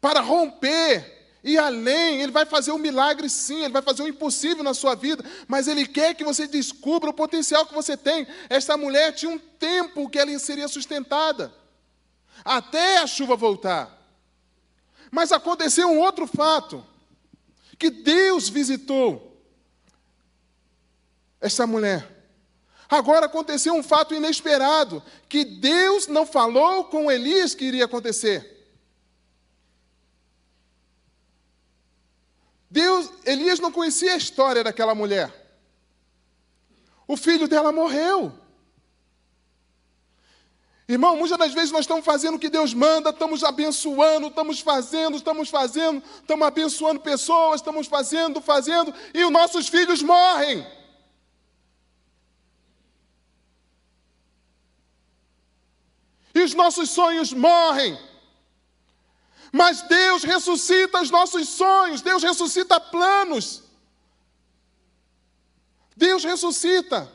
[0.00, 1.12] para romper
[1.44, 4.74] e além, Ele vai fazer um milagre sim, Ele vai fazer o um impossível na
[4.74, 8.26] sua vida, mas Ele quer que você descubra o potencial que você tem.
[8.48, 11.63] Esta mulher tinha um tempo que ela seria sustentada
[12.42, 13.90] até a chuva voltar.
[15.10, 16.84] Mas aconteceu um outro fato,
[17.78, 19.40] que Deus visitou
[21.40, 22.10] essa mulher.
[22.88, 28.54] Agora aconteceu um fato inesperado, que Deus não falou com Elias que iria acontecer.
[32.70, 35.32] Deus, Elias não conhecia a história daquela mulher.
[37.06, 38.36] O filho dela morreu.
[40.86, 45.16] Irmão, muitas das vezes nós estamos fazendo o que Deus manda, estamos abençoando, estamos fazendo,
[45.16, 50.66] estamos fazendo, estamos abençoando pessoas, estamos fazendo, fazendo, e os nossos filhos morrem.
[56.34, 57.98] E os nossos sonhos morrem.
[59.50, 63.62] Mas Deus ressuscita os nossos sonhos, Deus ressuscita planos.
[65.96, 67.10] Deus ressuscita.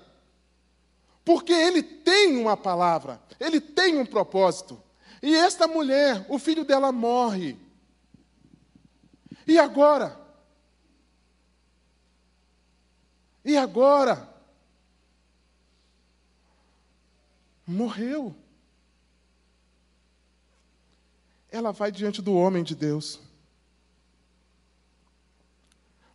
[1.30, 3.22] Porque Ele tem uma palavra.
[3.40, 4.82] Ele tem um propósito.
[5.22, 7.56] E esta mulher, o filho dela morre.
[9.46, 10.20] E agora?
[13.46, 14.28] E agora?
[17.68, 18.36] Morreu.
[21.52, 23.20] Ela vai diante do homem de Deus.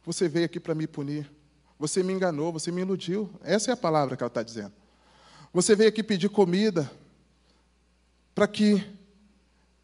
[0.02, 1.30] Você veio aqui para me punir.
[1.78, 3.32] Você me enganou, você me iludiu.
[3.44, 4.82] Essa é a palavra que ela está dizendo.
[5.54, 6.90] Você veio aqui pedir comida
[8.34, 8.84] para que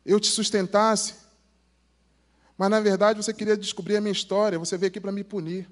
[0.05, 1.15] eu te sustentasse.
[2.59, 5.71] Mas na verdade você queria descobrir a minha história, você veio aqui para me punir.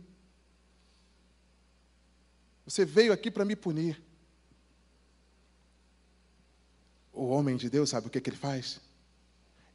[2.65, 4.01] Você veio aqui para me punir.
[7.13, 8.81] O homem de Deus, sabe o que, que ele faz?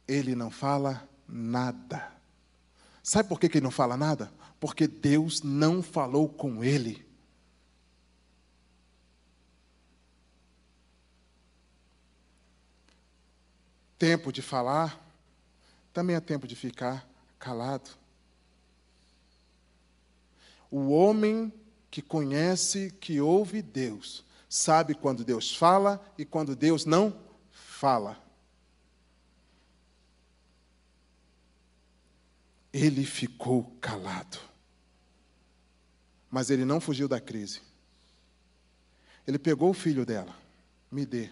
[0.08, 2.10] Ele não fala nada.
[3.02, 4.32] Sabe por que, que ele não fala nada?
[4.58, 7.03] Porque Deus não falou com ele.
[14.04, 15.02] Tempo de falar,
[15.90, 17.88] também é tempo de ficar calado.
[20.70, 21.50] O homem
[21.90, 27.18] que conhece, que ouve Deus, sabe quando Deus fala e quando Deus não
[27.50, 28.22] fala.
[32.70, 34.38] Ele ficou calado.
[36.30, 37.62] Mas ele não fugiu da crise.
[39.26, 40.36] Ele pegou o filho dela,
[40.92, 41.30] me dê.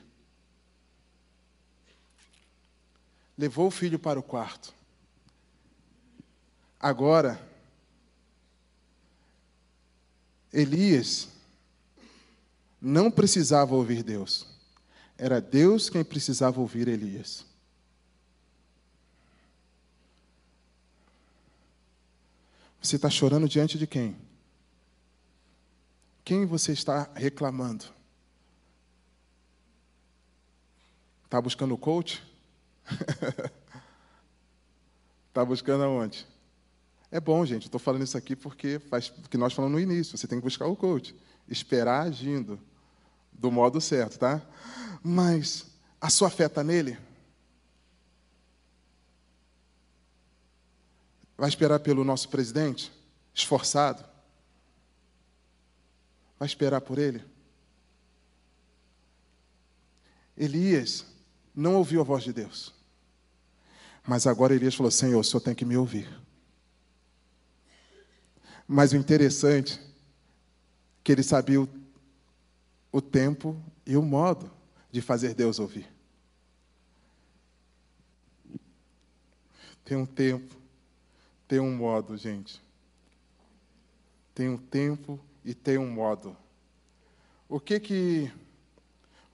[3.37, 4.75] Levou o filho para o quarto.
[6.79, 7.41] Agora,
[10.53, 11.29] Elias
[12.81, 14.47] não precisava ouvir Deus,
[15.17, 17.47] era Deus quem precisava ouvir Elias.
[22.83, 24.17] Você está chorando diante de quem?
[26.25, 27.85] Quem você está reclamando?
[31.25, 32.32] Está buscando o coach?
[35.29, 36.27] Está buscando aonde?
[37.11, 37.67] É bom, gente.
[37.67, 40.17] Estou falando isso aqui porque faz que nós falamos no início.
[40.17, 41.15] Você tem que buscar o coach,
[41.49, 42.59] esperar agindo
[43.33, 44.41] do modo certo, tá?
[45.03, 45.67] Mas
[46.01, 46.99] a sua fé está nele?
[51.37, 52.93] Vai esperar pelo nosso presidente,
[53.35, 54.05] esforçado?
[56.39, 57.25] Vai esperar por ele?
[60.37, 61.05] Elias
[61.55, 62.73] não ouviu a voz de Deus.
[64.07, 66.09] Mas agora Elias falou: Senhor, o senhor tem que me ouvir.
[68.67, 69.93] Mas o interessante é
[71.05, 71.69] que ele sabia o,
[72.91, 74.51] o tempo e o modo
[74.91, 75.91] de fazer Deus ouvir.
[79.85, 80.57] Tem um tempo,
[81.49, 82.63] tem um modo, gente.
[84.35, 86.37] Tem um tempo e tem um modo.
[87.49, 88.33] O que que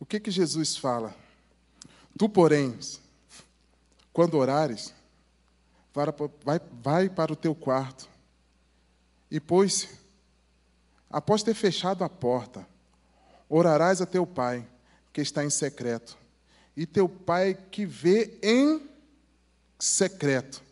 [0.00, 1.14] o que que Jesus fala?
[2.16, 2.76] Tu, porém,
[4.18, 4.92] quando orares,
[5.94, 8.10] vai, vai para o teu quarto
[9.30, 9.88] e, pois,
[11.08, 12.66] após ter fechado a porta,
[13.48, 14.68] orarás a teu pai,
[15.12, 16.18] que está em secreto,
[16.76, 18.90] e teu pai que vê em
[19.78, 20.64] secreto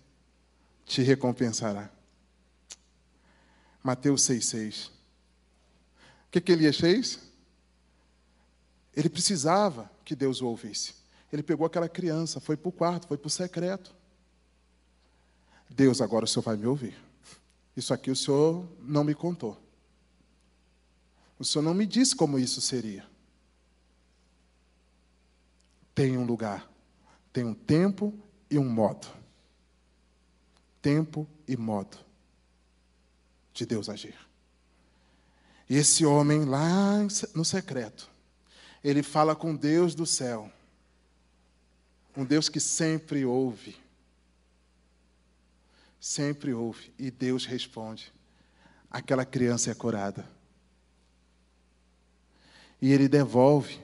[0.84, 1.88] te recompensará.
[3.80, 4.88] Mateus 6,6.
[4.88, 4.92] O
[6.32, 7.20] que, que Elias fez?
[8.92, 10.95] Ele precisava que Deus o ouvisse.
[11.32, 13.94] Ele pegou aquela criança, foi para o quarto, foi para o secreto.
[15.68, 16.96] Deus, agora o senhor vai me ouvir.
[17.76, 19.60] Isso aqui o senhor não me contou.
[21.38, 23.06] O senhor não me disse como isso seria.
[25.94, 26.70] Tem um lugar,
[27.32, 28.14] tem um tempo
[28.50, 29.06] e um modo.
[30.80, 31.98] Tempo e modo
[33.52, 34.14] de Deus agir.
[35.68, 36.98] E esse homem lá
[37.34, 38.08] no secreto,
[38.84, 40.52] ele fala com Deus do céu.
[42.16, 43.76] Um Deus que sempre ouve
[46.06, 48.12] sempre ouve e Deus responde.
[48.88, 50.24] Aquela criança é curada.
[52.80, 53.80] E ele devolve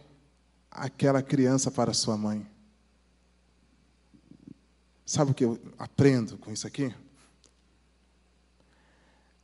[0.71, 2.49] aquela criança para sua mãe.
[5.05, 6.95] Sabe o que eu aprendo com isso aqui?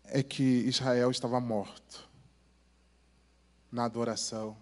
[0.05, 2.09] É que Israel estava morto
[3.73, 4.57] na adoração,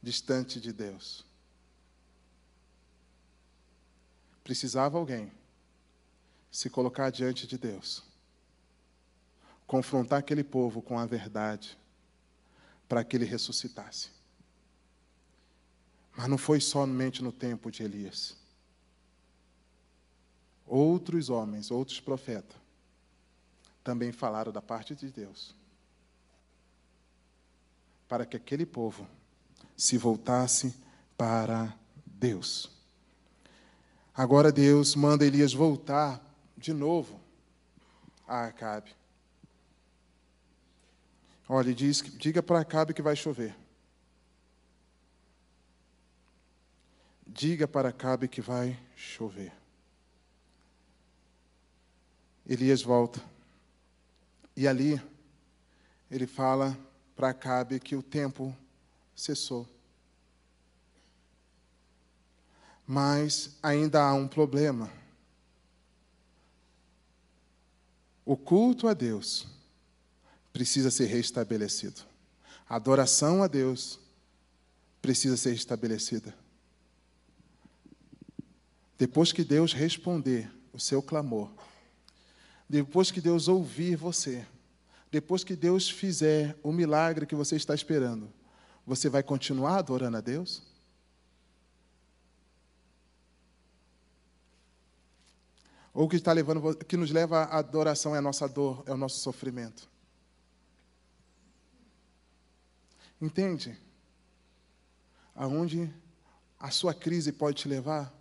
[0.00, 1.26] distante de Deus.
[4.50, 5.30] Precisava alguém
[6.50, 8.02] se colocar diante de Deus,
[9.64, 11.78] confrontar aquele povo com a verdade,
[12.88, 14.10] para que ele ressuscitasse.
[16.16, 18.36] Mas não foi somente no tempo de Elias.
[20.66, 22.56] Outros homens, outros profetas,
[23.84, 25.54] também falaram da parte de Deus,
[28.08, 29.06] para que aquele povo
[29.76, 30.74] se voltasse
[31.16, 31.72] para
[32.04, 32.79] Deus.
[34.20, 36.22] Agora Deus manda Elias voltar
[36.54, 37.18] de novo
[38.28, 38.94] a Acabe.
[41.48, 43.56] Olha, diz, diga para Acabe que vai chover.
[47.26, 49.54] Diga para Acabe que vai chover.
[52.46, 53.22] Elias volta.
[54.54, 55.00] E ali,
[56.10, 56.78] ele fala
[57.16, 58.54] para Acabe que o tempo
[59.16, 59.66] cessou.
[62.92, 64.90] Mas ainda há um problema.
[68.24, 69.46] O culto a Deus
[70.52, 72.00] precisa ser restabelecido.
[72.68, 74.00] A adoração a Deus
[75.00, 76.34] precisa ser restabelecida.
[78.98, 81.48] Depois que Deus responder o seu clamor,
[82.68, 84.44] depois que Deus ouvir você,
[85.12, 88.28] depois que Deus fizer o milagre que você está esperando,
[88.84, 90.68] você vai continuar adorando a Deus?
[95.92, 98.96] Ou que está levando, que nos leva à adoração é a nossa dor, é o
[98.96, 99.88] nosso sofrimento.
[103.20, 103.78] Entende?
[105.34, 105.92] Aonde
[106.58, 108.12] a sua crise pode te levar?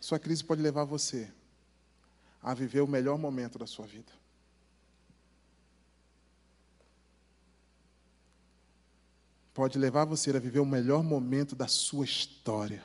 [0.00, 1.32] Sua crise pode levar você
[2.42, 4.12] a viver o melhor momento da sua vida.
[9.52, 12.82] Pode levar você a viver o melhor momento da sua história.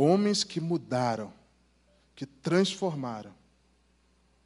[0.00, 1.34] Homens que mudaram,
[2.14, 3.34] que transformaram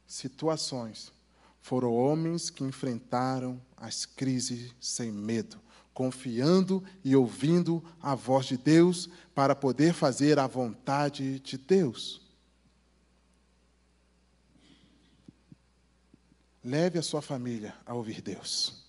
[0.07, 1.13] situações,
[1.61, 5.61] foram homens que enfrentaram as crises sem medo,
[5.93, 12.19] confiando e ouvindo a voz de Deus para poder fazer a vontade de Deus.
[16.63, 18.82] Leve a sua família a ouvir Deus.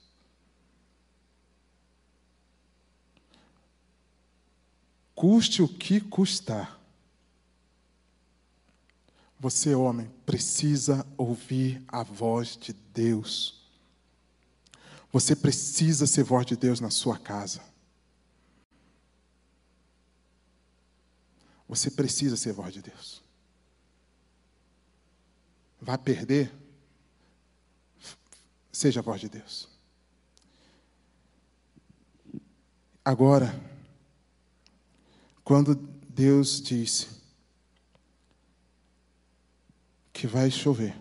[5.14, 6.80] Custe o que custar.
[9.38, 13.62] Você, homem, precisa ouvir a voz de Deus.
[15.12, 17.62] Você precisa ser voz de Deus na sua casa.
[21.68, 23.22] Você precisa ser voz de Deus.
[25.80, 26.52] Vai perder?
[28.72, 29.68] Seja a voz de Deus.
[33.04, 33.54] Agora,
[35.44, 37.08] quando Deus disse
[40.12, 40.96] que vai chover,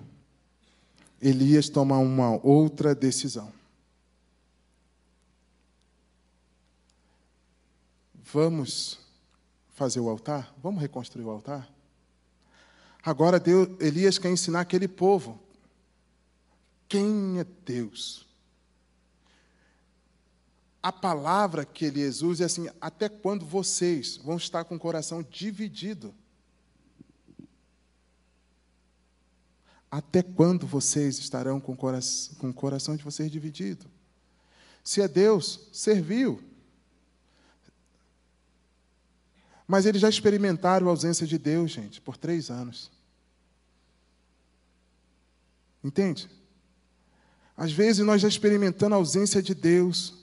[1.22, 3.52] Elias toma uma outra decisão.
[8.34, 9.00] Vamos
[9.70, 10.54] fazer o altar?
[10.62, 11.72] Vamos reconstruir o altar?
[13.02, 15.40] Agora Deus, Elias quer ensinar aquele povo
[16.88, 18.28] quem é Deus.
[20.84, 25.24] A palavra que Elias usa é assim: até quando vocês vão estar com o coração
[25.24, 26.14] dividido?
[29.90, 33.86] Até quando vocês estarão com o coração, com o coração de vocês dividido?
[34.84, 36.44] Se é Deus, serviu.
[39.66, 42.92] Mas eles já experimentaram a ausência de Deus, gente, por três anos.
[45.82, 46.30] Entende?
[47.56, 50.23] Às vezes nós já experimentando a ausência de Deus,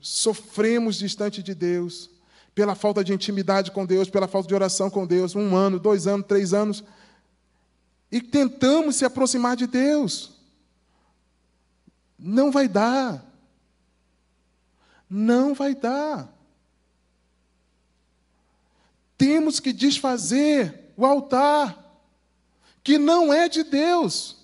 [0.00, 2.10] sofremos distante de Deus,
[2.54, 6.06] pela falta de intimidade com Deus, pela falta de oração com Deus, um ano, dois
[6.06, 6.82] anos, três anos,
[8.10, 10.32] e tentamos se aproximar de Deus.
[12.18, 13.24] Não vai dar.
[15.08, 16.32] Não vai dar.
[19.18, 21.82] Temos que desfazer o altar,
[22.82, 24.35] que não é de Deus.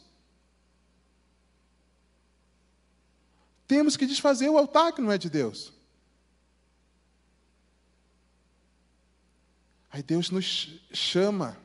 [3.67, 5.73] Temos que desfazer o altar que não é de Deus.
[9.91, 11.57] Aí Deus nos chama.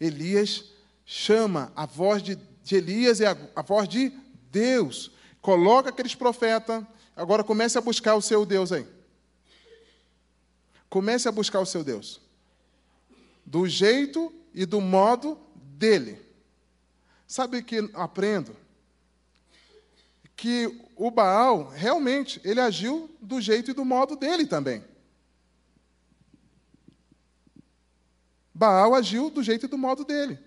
[0.00, 0.64] Elias
[1.04, 1.72] chama.
[1.76, 4.10] A voz de, de Elias é a, a voz de
[4.50, 5.10] Deus.
[5.40, 6.84] Coloca aqueles profetas.
[7.14, 8.86] Agora comece a buscar o seu Deus aí.
[10.88, 12.20] Comece a buscar o seu Deus
[13.46, 16.20] do jeito e do modo dele.
[17.28, 18.56] Sabe que aprendo?
[20.34, 24.82] Que o Baal, realmente, ele agiu do jeito e do modo dele também.
[28.54, 30.38] Baal agiu do jeito e do modo dele.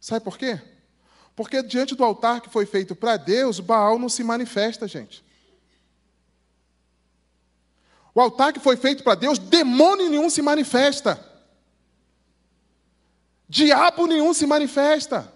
[0.00, 0.62] Sabe por quê?
[1.34, 5.24] Porque diante do altar que foi feito para Deus, Baal não se manifesta, gente.
[8.14, 11.24] O altar que foi feito para Deus, demônio nenhum se manifesta.
[13.48, 15.32] Diabo nenhum se manifesta.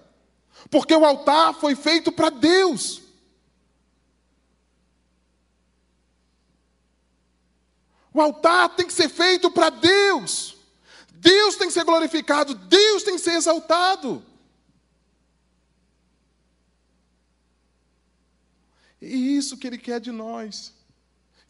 [0.70, 3.01] Porque o altar foi feito para Deus.
[8.12, 10.56] O altar tem que ser feito para Deus.
[11.12, 14.24] Deus tem que ser glorificado, Deus tem que ser exaltado.
[19.00, 20.72] E isso que Ele quer de nós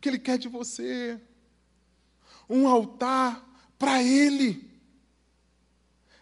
[0.02, 1.18] que Ele quer de você.
[2.50, 3.42] Um altar
[3.78, 4.68] para Ele.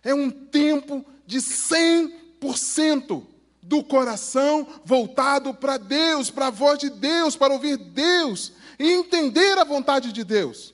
[0.04, 3.26] É um tempo de 100%
[3.62, 9.58] do coração voltado para Deus, para a voz de Deus, para ouvir Deus e entender
[9.58, 10.72] a vontade de Deus.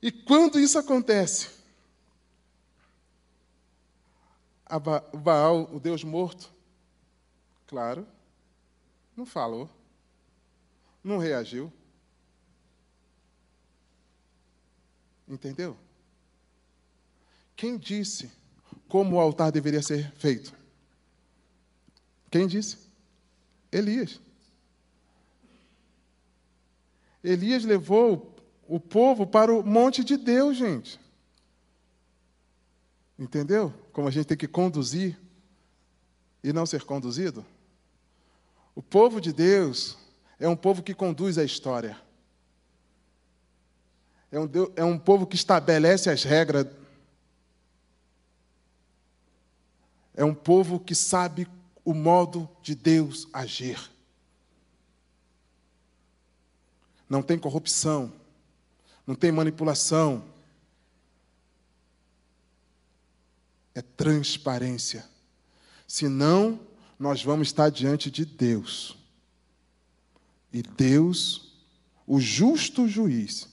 [0.00, 1.50] E quando isso acontece,
[5.12, 6.50] o Baal, o Deus morto,
[7.66, 8.08] claro,
[9.14, 9.68] não falou.
[11.02, 11.70] Não reagiu.
[15.28, 15.76] Entendeu?
[17.54, 18.32] Quem disse
[18.88, 20.54] como o altar deveria ser feito?
[22.30, 22.83] Quem disse?
[23.74, 24.20] Elias.
[27.22, 28.36] Elias levou
[28.68, 31.00] o povo para o monte de Deus, gente.
[33.18, 33.74] Entendeu?
[33.92, 35.18] Como a gente tem que conduzir
[36.42, 37.44] e não ser conduzido?
[38.76, 39.98] O povo de Deus
[40.38, 42.00] é um povo que conduz a história.
[44.30, 46.66] É um, Deus, é um povo que estabelece as regras.
[50.14, 51.48] É um povo que sabe
[51.84, 53.90] o modo de Deus agir.
[57.08, 58.12] Não tem corrupção,
[59.06, 60.24] não tem manipulação.
[63.74, 65.04] É transparência.
[65.86, 66.60] Senão,
[66.98, 68.96] nós vamos estar diante de Deus.
[70.52, 71.52] E Deus,
[72.06, 73.48] o justo juiz,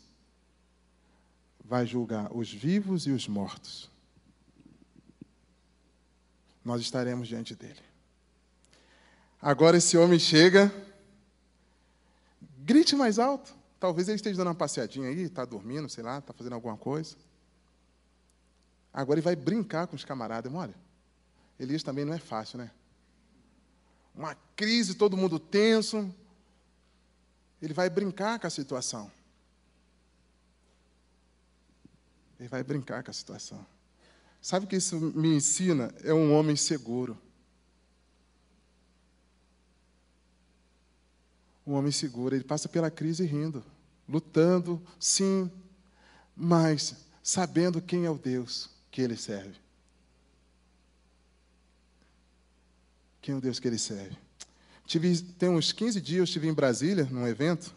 [1.63, 3.89] vai julgar os vivos e os mortos.
[6.63, 7.90] Nós estaremos diante dele.
[9.41, 10.71] Agora esse homem chega,
[12.59, 13.55] grite mais alto.
[13.79, 17.15] Talvez ele esteja dando uma passeadinha aí, está dormindo, sei lá, está fazendo alguma coisa.
[18.93, 20.53] Agora ele vai brincar com os camaradas.
[20.53, 20.75] Olha,
[21.59, 22.69] Elias também não é fácil, né?
[24.15, 26.13] uma crise, todo mundo tenso.
[27.61, 29.11] Ele vai brincar com a situação.
[32.39, 33.65] Ele vai brincar com a situação.
[34.41, 35.93] Sabe o que isso me ensina?
[36.03, 37.17] É um homem seguro.
[41.71, 43.63] Um homem seguro, ele passa pela crise rindo,
[44.05, 45.49] lutando, sim,
[46.35, 49.55] mas sabendo quem é o Deus que ele serve.
[53.21, 54.17] Quem é o Deus que ele serve?
[54.85, 57.73] Tive, tem uns 15 dias eu estive em Brasília, num evento,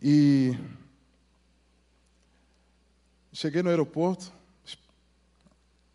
[0.00, 0.56] e
[3.32, 4.32] cheguei no aeroporto,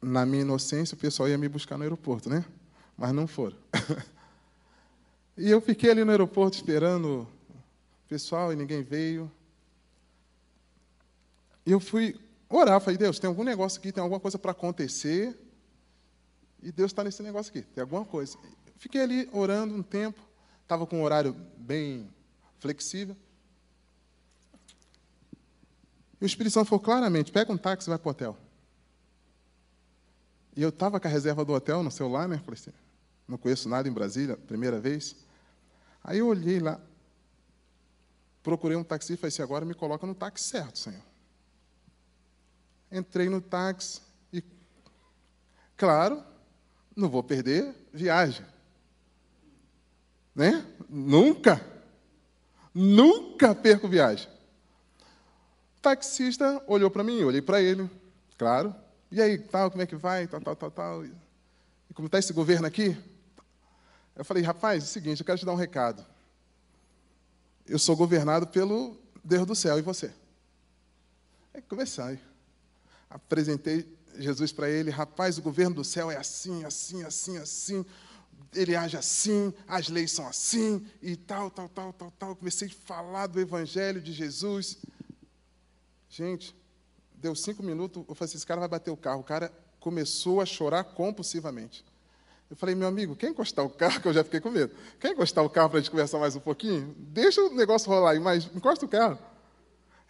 [0.02, 2.44] na minha inocência, o pessoal ia me buscar no aeroporto, né?
[2.98, 3.56] Mas não foram.
[5.40, 9.32] e eu fiquei ali no aeroporto esperando o pessoal e ninguém veio.
[11.66, 12.20] E eu fui
[12.50, 15.40] orar, falei, Deus, tem algum negócio aqui, tem alguma coisa para acontecer.
[16.62, 18.38] E Deus está nesse negócio aqui, tem alguma coisa.
[18.76, 20.20] Fiquei ali orando um tempo,
[20.62, 22.10] estava com um horário bem
[22.60, 23.16] flexível.
[26.20, 28.38] E o Espírito Santo falou claramente: pega um táxi e vai para o hotel.
[30.54, 32.40] E eu estava com a reserva do hotel no celular, né?
[32.40, 32.74] Falei assim,
[33.26, 35.29] não conheço nada em Brasília, primeira vez.
[36.04, 36.80] Aí eu olhei lá,
[38.42, 41.02] procurei um taxi e falei assim, agora me coloca no táxi certo, Senhor.
[42.92, 44.02] Entrei no táxi
[44.34, 44.44] e,
[45.78, 46.24] claro,
[46.96, 48.46] não vou perder viagem.
[50.34, 50.66] Né?
[50.90, 51.64] Nunca,
[52.74, 54.28] nunca perco viagem.
[55.78, 57.90] O taxista olhou para mim, olhei para ele,
[58.38, 58.74] claro.
[59.12, 60.28] E aí, tal, como é que vai?
[60.28, 61.06] Tal, tal, tal, tal.
[61.06, 61.14] E
[61.94, 62.98] como está esse governo aqui?
[64.20, 66.06] Eu falei, rapaz, é o seguinte, eu quero te dar um recado.
[67.66, 70.12] Eu sou governado pelo Deus do céu e você.
[71.54, 72.20] Aí conversei
[73.10, 77.86] apresentei Jesus para ele, rapaz, o governo do céu é assim, assim, assim, assim,
[78.54, 82.36] ele age assim, as leis são assim, e tal, tal, tal, tal, tal.
[82.36, 84.80] Comecei a falar do evangelho de Jesus.
[86.10, 86.54] Gente,
[87.14, 89.22] deu cinco minutos, eu falei assim, esse cara vai bater o carro.
[89.22, 89.50] O cara
[89.80, 91.86] começou a chorar compulsivamente.
[92.50, 94.02] Eu falei, meu amigo, quer encostar o carro?
[94.02, 94.74] Que eu já fiquei com medo.
[95.00, 96.96] Quer encostar o carro para a gente conversar mais um pouquinho?
[96.98, 99.20] Deixa o negócio rolar aí, mas encosta o carro.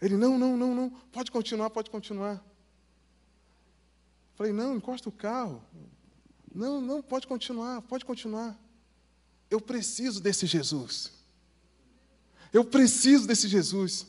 [0.00, 2.42] Ele, não, não, não, não, pode continuar, pode continuar.
[4.34, 5.62] Falei, não, encosta o carro.
[6.54, 8.58] Não, não, pode continuar, pode continuar.
[9.50, 11.12] Eu preciso desse Jesus.
[12.52, 14.06] Eu preciso desse Jesus.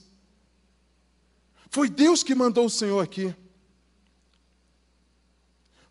[1.70, 3.36] Foi Deus que mandou o Senhor aqui.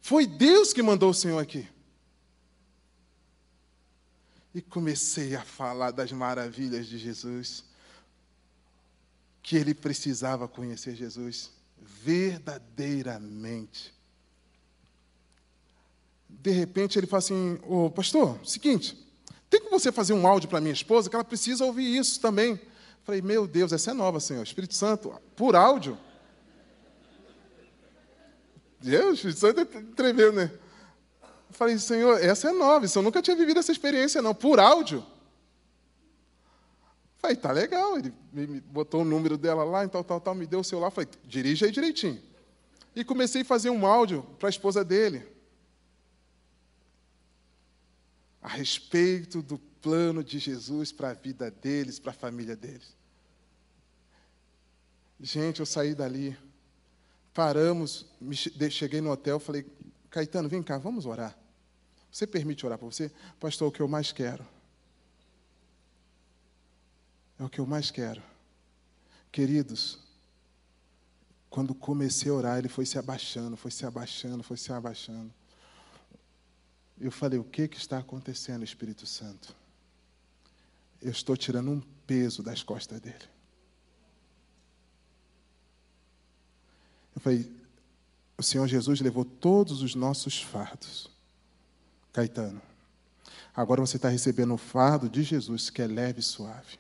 [0.01, 1.68] Foi Deus que mandou o Senhor aqui.
[4.55, 7.64] E comecei a falar das maravilhas de Jesus.
[9.42, 13.94] Que ele precisava conhecer Jesus verdadeiramente
[16.42, 18.96] de repente ele fala assim: Ô pastor, seguinte,
[19.48, 22.61] tem que você fazer um áudio para minha esposa que ela precisa ouvir isso também.
[23.03, 24.42] Falei, meu Deus, essa é nova, Senhor.
[24.42, 25.98] Espírito Santo, por áudio.
[28.80, 30.51] Deus, o Espírito Santo tremeu, né?
[31.51, 35.05] Falei, Senhor, essa é nova, isso eu nunca tinha vivido essa experiência, não, por áudio.
[37.18, 37.98] Falei, tá legal.
[37.98, 40.90] Ele me botou o número dela lá, e tal, tal, tal, me deu o celular.
[40.90, 42.20] Falei, dirige aí direitinho.
[42.96, 45.26] E comecei a fazer um áudio para a esposa dele.
[48.42, 52.96] a respeito do plano de Jesus para a vida deles, para a família deles.
[55.20, 56.36] Gente, eu saí dali,
[57.34, 58.07] paramos,
[58.70, 59.66] cheguei no hotel, falei,
[60.09, 61.36] Caetano, vem cá, vamos orar.
[62.11, 63.11] Você permite orar para você?
[63.38, 64.46] Pastor, o que eu mais quero.
[67.38, 68.22] É o que eu mais quero.
[69.30, 69.98] Queridos,
[71.48, 75.32] quando comecei a orar, ele foi se abaixando, foi se abaixando, foi se abaixando.
[77.00, 79.56] Eu falei: o que, que está acontecendo, Espírito Santo?
[81.00, 83.24] Eu estou tirando um peso das costas dele.
[87.14, 87.50] Eu falei:
[88.36, 91.11] o Senhor Jesus levou todos os nossos fardos.
[92.12, 92.61] Caetano,
[93.54, 96.78] agora você está recebendo o fardo de Jesus, que é leve e suave.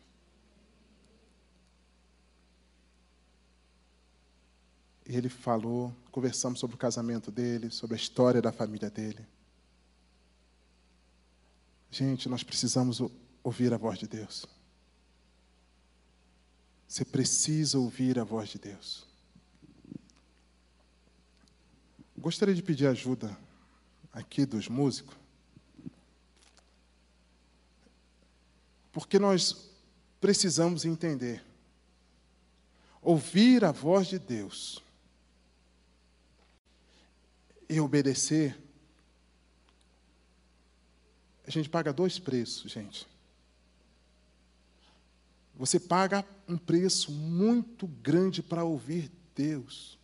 [5.06, 9.26] Ele falou, conversamos sobre o casamento dele, sobre a história da família dele.
[11.90, 13.02] Gente, nós precisamos
[13.42, 14.46] ouvir a voz de Deus.
[16.86, 19.06] Você precisa ouvir a voz de Deus.
[22.16, 23.36] Gostaria de pedir ajuda
[24.12, 25.16] aqui dos músicos.
[28.92, 29.70] Porque nós
[30.20, 31.44] precisamos entender.
[33.02, 34.82] Ouvir a voz de Deus
[37.68, 38.58] e obedecer
[41.50, 43.08] a gente paga dois preços, gente.
[45.56, 49.98] Você paga um preço muito grande para ouvir Deus.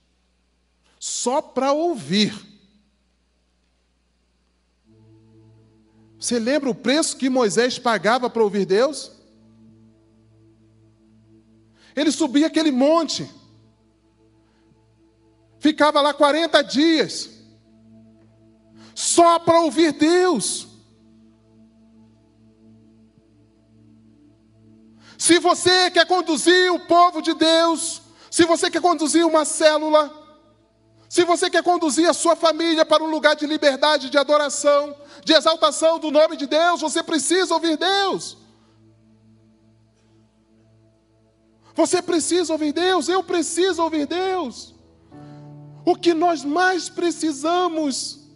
[0.99, 2.35] Só para ouvir.
[6.27, 9.13] Você lembra o preço que Moisés pagava para ouvir Deus?
[11.95, 13.31] Ele subia aquele monte,
[15.61, 17.31] ficava lá 40 dias,
[18.93, 20.67] só para ouvir Deus.
[25.17, 28.03] Se você quer conduzir o povo de Deus,
[28.33, 30.26] se você quer conduzir uma célula,
[31.09, 34.95] se você quer conduzir a sua família para um lugar de liberdade, de adoração,
[35.25, 38.37] de exaltação do nome de Deus, você precisa ouvir Deus.
[41.75, 44.75] Você precisa ouvir Deus, eu preciso ouvir Deus.
[45.85, 48.27] O que nós mais precisamos,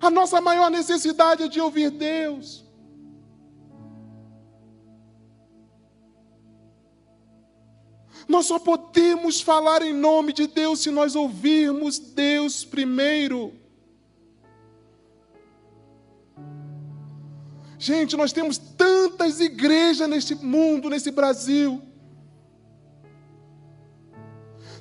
[0.00, 2.63] a nossa maior necessidade é de ouvir Deus.
[8.26, 13.52] Nós só podemos falar em nome de Deus se nós ouvirmos Deus primeiro.
[17.78, 21.82] Gente, nós temos tantas igrejas neste mundo, nesse Brasil.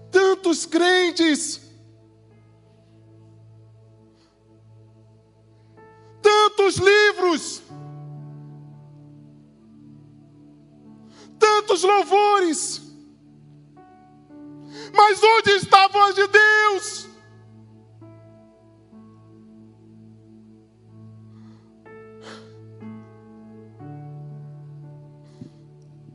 [0.09, 1.59] Tantos crentes.
[6.21, 7.61] Tantos livros.
[11.37, 12.82] Tantos louvores.
[15.05, 17.09] Mas onde está a voz de Deus?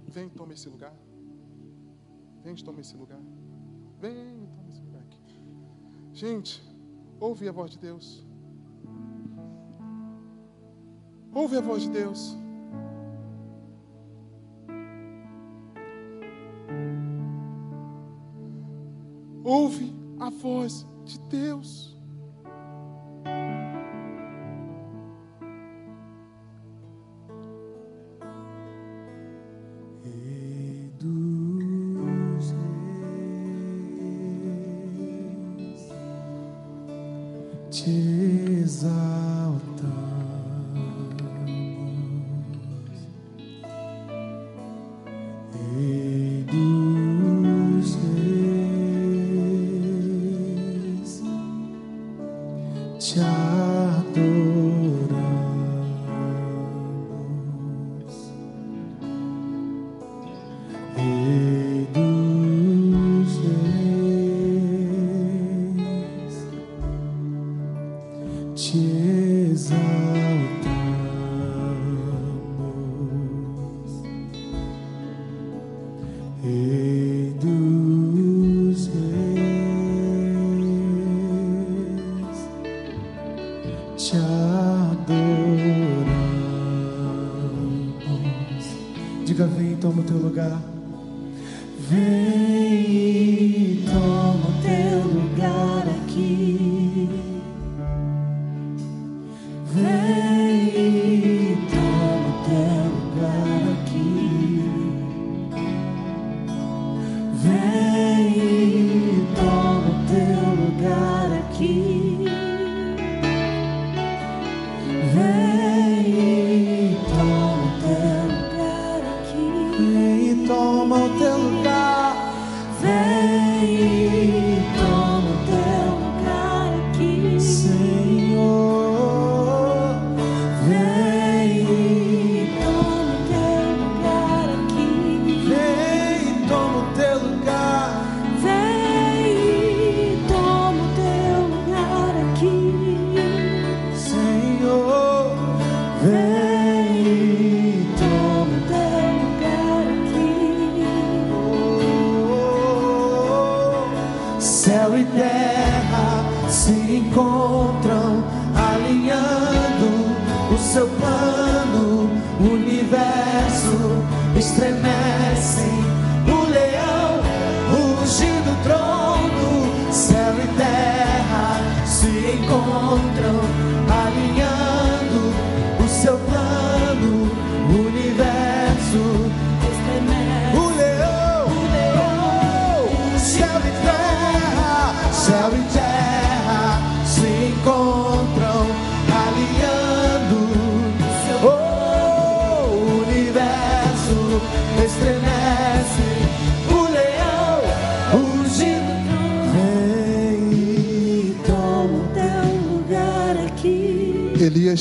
[0.08, 0.94] Vem, toma esse lugar.
[2.42, 3.20] Vem, toma esse lugar.
[4.00, 5.38] Vem, toma esse lugar aqui.
[6.14, 6.62] Gente,
[7.20, 8.26] ouve a voz de Deus.
[11.34, 12.34] Ouve a voz de Deus.
[19.48, 21.87] Ouve a voz de Deus.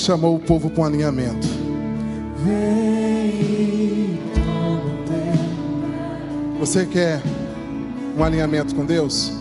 [0.08, 1.46] chamou o povo para um alinhamento.
[6.62, 7.22] Você quer
[8.18, 9.34] um alinhamento com Deus?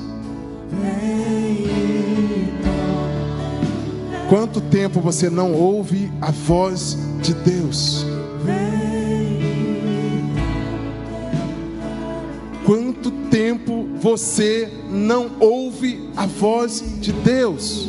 [4.28, 8.04] Quanto tempo você não ouve a voz de Deus?
[12.64, 17.85] Quanto tempo você não ouve a voz de Deus?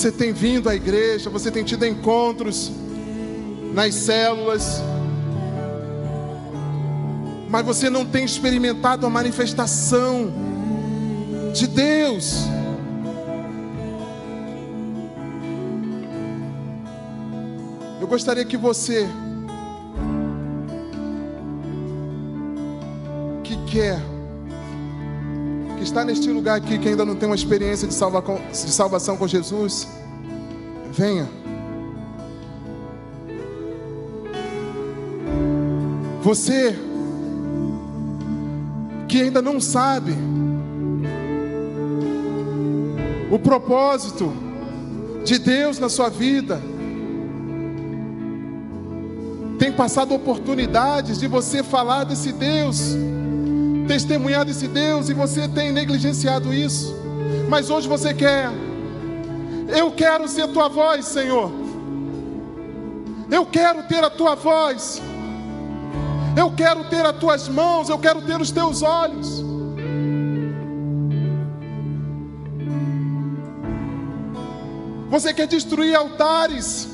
[0.00, 2.72] Você tem vindo à igreja, você tem tido encontros
[3.74, 4.80] nas células,
[7.50, 10.32] mas você não tem experimentado a manifestação
[11.52, 12.46] de Deus.
[18.00, 19.06] Eu gostaria que você,
[23.44, 24.09] que quer, que
[25.90, 29.26] está neste lugar aqui, que ainda não tem uma experiência de, salva, de salvação com
[29.26, 29.88] Jesus,
[30.92, 31.28] venha.
[36.22, 36.76] Você
[39.08, 40.14] que ainda não sabe
[43.28, 44.32] o propósito
[45.24, 46.62] de Deus na sua vida,
[49.58, 52.96] tem passado oportunidades de você falar desse Deus,
[53.90, 56.94] testemunhar desse Deus e você tem negligenciado isso.
[57.48, 58.48] Mas hoje você quer,
[59.66, 61.50] eu quero ser tua voz, Senhor.
[63.28, 65.02] Eu quero ter a tua voz.
[66.36, 69.44] Eu quero ter as tuas mãos, eu quero ter os teus olhos.
[75.10, 76.88] Você quer destruir altares.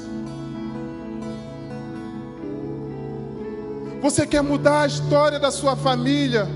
[4.00, 6.48] Você quer mudar a história da sua família.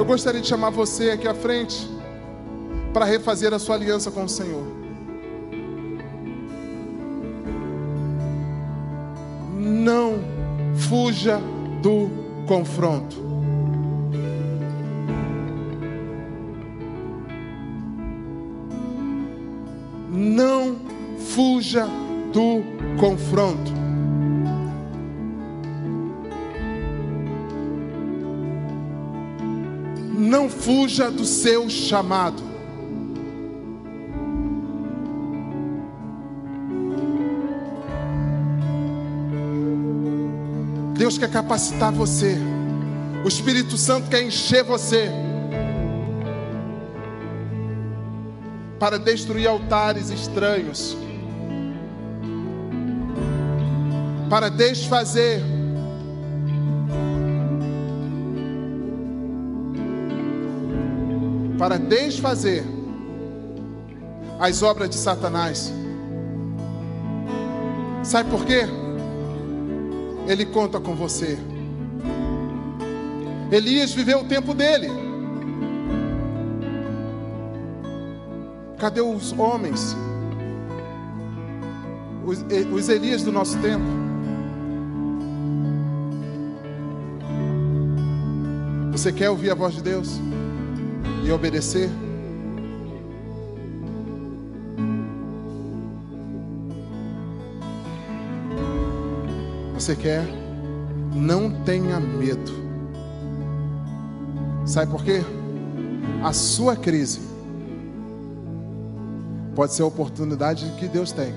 [0.00, 1.86] Eu gostaria de chamar você aqui à frente
[2.90, 4.80] para refazer a sua aliança com o Senhor.
[9.60, 10.20] não
[10.74, 11.38] fuja
[11.82, 12.08] do
[12.46, 13.16] confronto.
[20.08, 20.76] Não
[21.18, 21.86] fuja
[22.32, 22.62] do
[22.98, 23.79] confronto.
[30.30, 32.40] Não fuja do seu chamado.
[40.96, 42.38] Deus quer capacitar você.
[43.24, 45.10] O Espírito Santo quer encher você.
[48.78, 50.96] Para destruir altares estranhos.
[54.28, 55.42] Para desfazer.
[61.60, 62.64] Para desfazer
[64.38, 65.70] as obras de Satanás.
[68.02, 68.62] Sabe por quê?
[70.26, 71.38] Ele conta com você.
[73.52, 74.88] Elias viveu o tempo dele.
[78.78, 79.94] Cadê os homens?
[82.24, 82.42] Os,
[82.72, 83.84] os Elias do nosso tempo?
[88.92, 90.18] Você quer ouvir a voz de Deus
[91.24, 91.90] e obedecer?
[99.80, 100.22] você quer,
[101.14, 102.52] não tenha medo.
[104.66, 105.22] Sabe por quê?
[106.22, 107.20] A sua crise
[109.56, 111.32] pode ser a oportunidade que Deus tem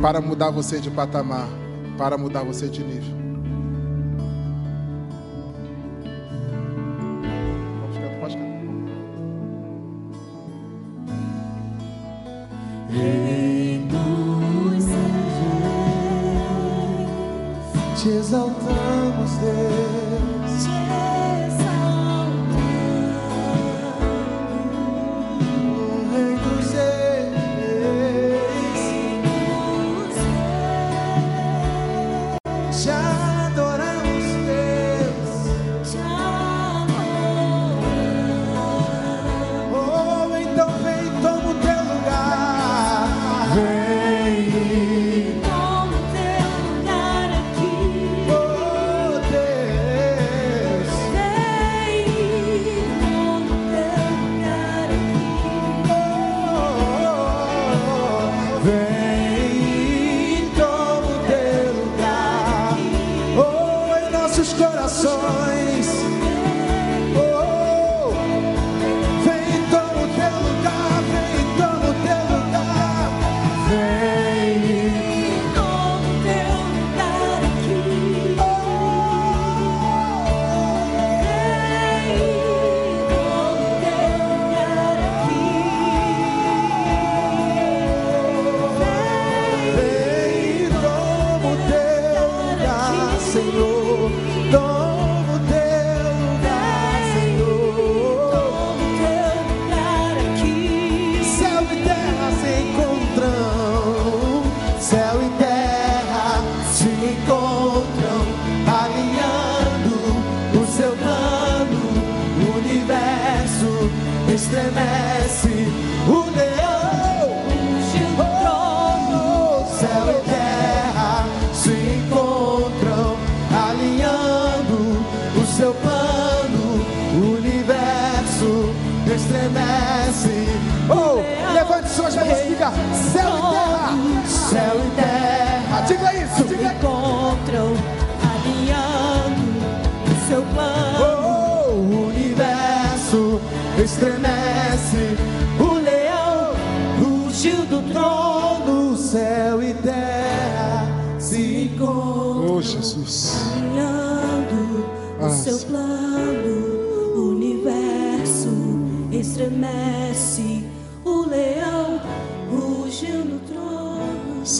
[0.00, 1.48] para mudar você de patamar,
[1.98, 3.23] para mudar você de nível.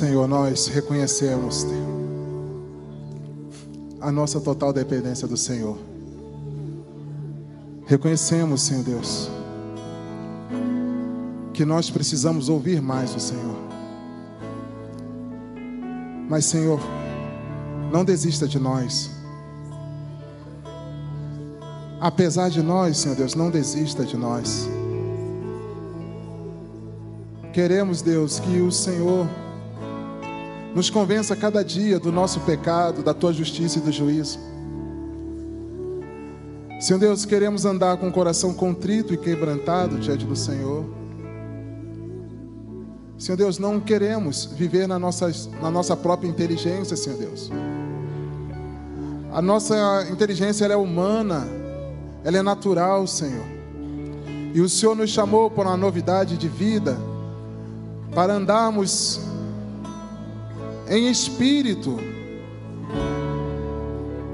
[0.04, 1.66] Senhor, nós reconhecemos
[4.02, 5.78] a nossa total dependência do Senhor.
[7.86, 9.30] Reconhecemos, Senhor Deus,
[11.54, 13.56] que nós precisamos ouvir mais o Senhor.
[16.28, 16.78] Mas, Senhor,
[17.90, 19.10] não desista de nós.
[21.98, 24.68] Apesar de nós, Senhor Deus, não desista de nós.
[27.54, 29.26] Queremos, Deus, que o Senhor
[30.74, 34.38] nos convença cada dia do nosso pecado, da tua justiça e do juízo.
[36.80, 40.84] Senhor Deus, queremos andar com o coração contrito e quebrantado diante do Senhor.
[43.16, 45.30] Senhor Deus, não queremos viver na nossa,
[45.62, 47.50] na nossa própria inteligência, Senhor Deus.
[49.32, 51.46] A nossa inteligência é humana,
[52.24, 53.46] ela é natural, Senhor.
[54.52, 56.98] E o Senhor nos chamou para uma novidade de vida,
[58.14, 59.20] para andarmos
[60.88, 61.98] em espírito.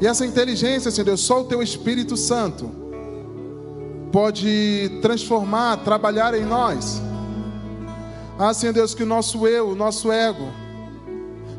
[0.01, 2.71] E essa inteligência, Senhor Deus, só o Teu Espírito Santo
[4.11, 7.01] pode transformar, trabalhar em nós.
[8.39, 10.49] Ah, Senhor Deus, que o nosso eu, o nosso ego,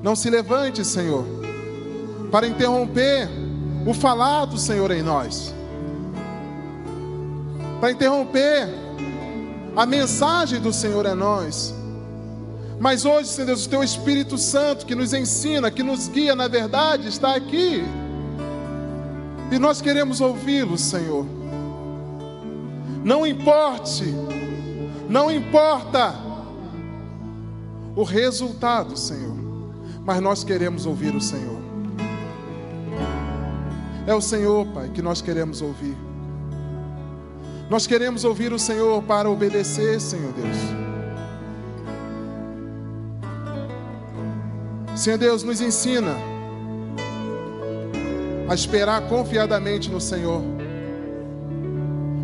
[0.01, 1.23] não se levante, Senhor,
[2.31, 3.29] para interromper
[3.85, 5.53] o falar do Senhor em nós,
[7.79, 8.67] para interromper
[9.75, 11.73] a mensagem do Senhor em nós.
[12.81, 16.47] Mas hoje, Senhor Deus, o Teu Espírito Santo que nos ensina, que nos guia na
[16.47, 17.83] verdade, está aqui.
[19.51, 21.27] E nós queremos ouvi-lo, Senhor.
[23.03, 24.05] Não importe,
[25.07, 26.15] não importa
[27.95, 29.37] o resultado, Senhor,
[30.03, 31.61] mas nós queremos ouvir o Senhor.
[34.07, 35.95] É o Senhor, Pai, que nós queremos ouvir.
[37.69, 40.90] Nós queremos ouvir o Senhor para obedecer, Senhor Deus.
[45.01, 46.15] Senhor Deus, nos ensina
[48.47, 50.43] a esperar confiadamente no Senhor,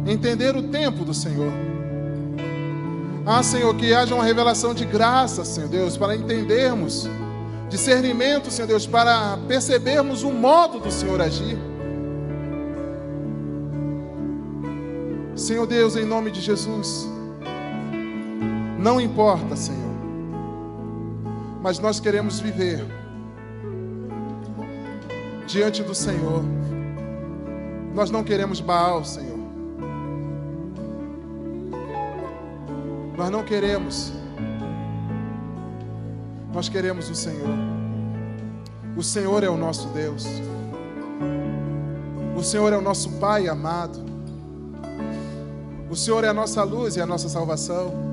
[0.06, 1.52] entender o tempo do Senhor.
[3.26, 7.10] Ah, Senhor, que haja uma revelação de graça, Senhor Deus, para entendermos,
[7.68, 11.58] discernimento, Senhor Deus, para percebermos o modo do Senhor agir.
[15.36, 17.10] Senhor Deus, em nome de Jesus,
[18.78, 19.87] não importa, Senhor,
[21.68, 22.86] mas nós queremos viver
[25.46, 26.42] diante do Senhor.
[27.94, 29.38] Nós não queremos Baal, Senhor.
[33.18, 34.14] Nós não queremos.
[36.54, 37.50] Nós queremos o Senhor.
[38.96, 40.26] O Senhor é o nosso Deus.
[42.34, 44.06] O Senhor é o nosso Pai amado.
[45.90, 48.07] O Senhor é a nossa luz e a nossa salvação.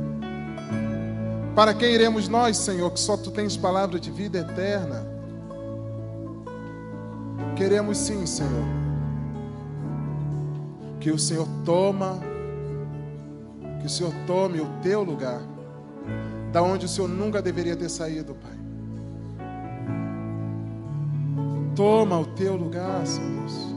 [1.55, 5.07] Para quem iremos nós, Senhor, que só tu tens palavra de vida eterna?
[7.55, 8.65] Queremos sim, Senhor,
[10.99, 12.19] que o Senhor toma,
[13.81, 15.41] que o Senhor tome o teu lugar,
[16.51, 18.59] da onde o Senhor nunca deveria ter saído, Pai.
[21.77, 23.75] Toma o teu lugar, Senhor Deus.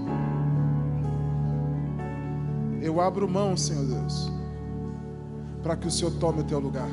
[2.81, 4.31] Eu abro mão, Senhor Deus,
[5.61, 6.89] para que o Senhor tome o teu lugar.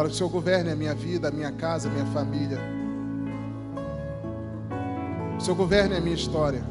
[0.00, 2.58] Para que o Senhor governe a minha vida, a minha casa, a minha família.
[5.36, 6.62] O Senhor governe a minha história.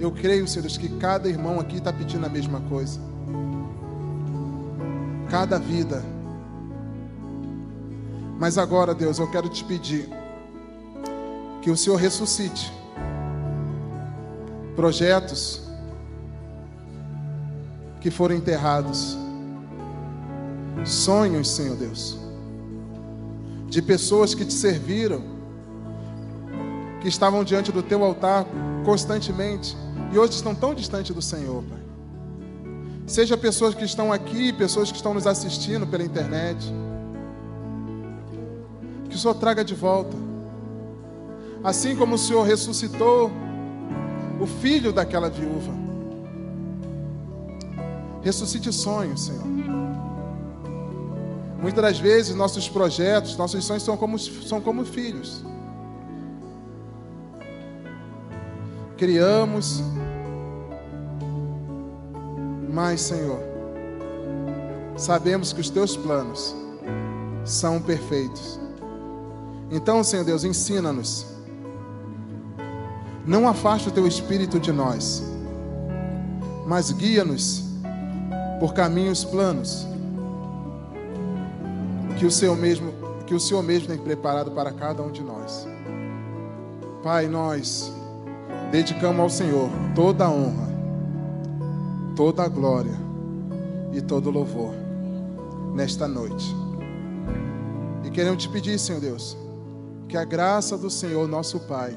[0.00, 2.98] Eu creio, Senhor que cada irmão aqui está pedindo a mesma coisa.
[5.28, 6.02] Cada vida.
[8.38, 10.08] Mas agora, Deus, eu quero te pedir
[11.60, 12.72] que o Senhor ressuscite
[14.74, 15.60] projetos
[18.00, 19.18] que foram enterrados,
[20.82, 22.18] sonhos, Senhor Deus,
[23.68, 25.22] de pessoas que te serviram,
[27.00, 28.46] que estavam diante do teu altar
[28.84, 29.76] constantemente
[30.12, 31.78] e hoje estão tão distantes do Senhor, Pai.
[33.06, 36.72] Seja pessoas que estão aqui, pessoas que estão nos assistindo pela internet,
[39.08, 40.16] que o Senhor traga de volta,
[41.62, 43.30] assim como o Senhor ressuscitou
[44.40, 45.72] o filho daquela viúva.
[48.22, 49.63] Ressuscite sonhos, Senhor.
[51.64, 55.42] Muitas das vezes nossos projetos, nossos sonhos são como, são como filhos.
[58.98, 59.82] Criamos,
[62.70, 63.40] mas, Senhor,
[64.94, 66.54] sabemos que os teus planos
[67.46, 68.60] são perfeitos.
[69.70, 71.24] Então, Senhor Deus, ensina-nos.
[73.24, 75.22] Não afaste o teu espírito de nós,
[76.66, 77.64] mas guia-nos
[78.60, 79.93] por caminhos planos
[82.24, 82.90] que o Senhor mesmo,
[83.26, 85.68] que o Senhor mesmo tem preparado para cada um de nós.
[87.02, 87.92] Pai, nós
[88.70, 90.68] dedicamos ao Senhor toda a honra,
[92.16, 92.94] toda a glória
[93.92, 94.72] e todo o louvor
[95.74, 96.56] nesta noite.
[98.02, 99.36] E queremos te pedir, Senhor Deus,
[100.08, 101.94] que a graça do Senhor, nosso Pai,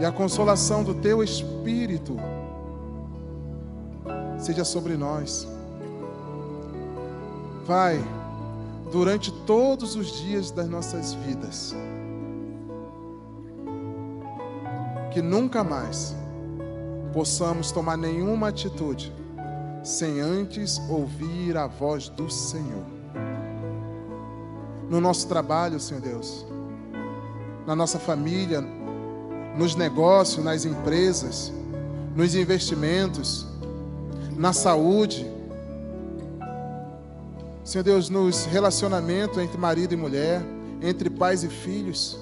[0.00, 2.16] e a consolação do teu Espírito
[4.38, 5.46] seja sobre nós.
[7.68, 8.02] Pai,
[8.90, 11.76] durante todos os dias das nossas vidas,
[15.12, 16.16] que nunca mais
[17.12, 19.12] possamos tomar nenhuma atitude
[19.84, 22.86] sem antes ouvir a voz do Senhor.
[24.88, 26.46] No nosso trabalho, Senhor Deus,
[27.66, 28.62] na nossa família,
[29.58, 31.52] nos negócios, nas empresas,
[32.16, 33.46] nos investimentos,
[34.38, 35.36] na saúde.
[37.68, 40.40] Senhor Deus, nos relacionamentos entre marido e mulher,
[40.80, 42.18] entre pais e filhos.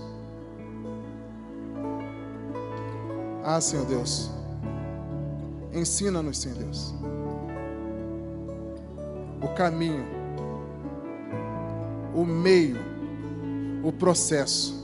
[3.45, 4.29] Ah, Senhor Deus,
[5.73, 6.93] ensina-nos, Senhor Deus,
[9.41, 10.05] o caminho,
[12.13, 12.79] o meio,
[13.85, 14.75] o processo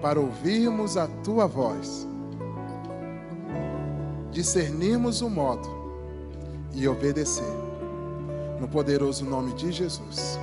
[0.00, 2.08] para ouvirmos a tua voz,
[4.32, 5.68] discernirmos o modo
[6.72, 7.67] e obedecer.
[8.60, 10.38] No poderoso nome de Jesus,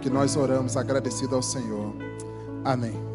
[0.00, 1.92] que nós oramos agradecido ao Senhor.
[2.64, 3.11] Amém.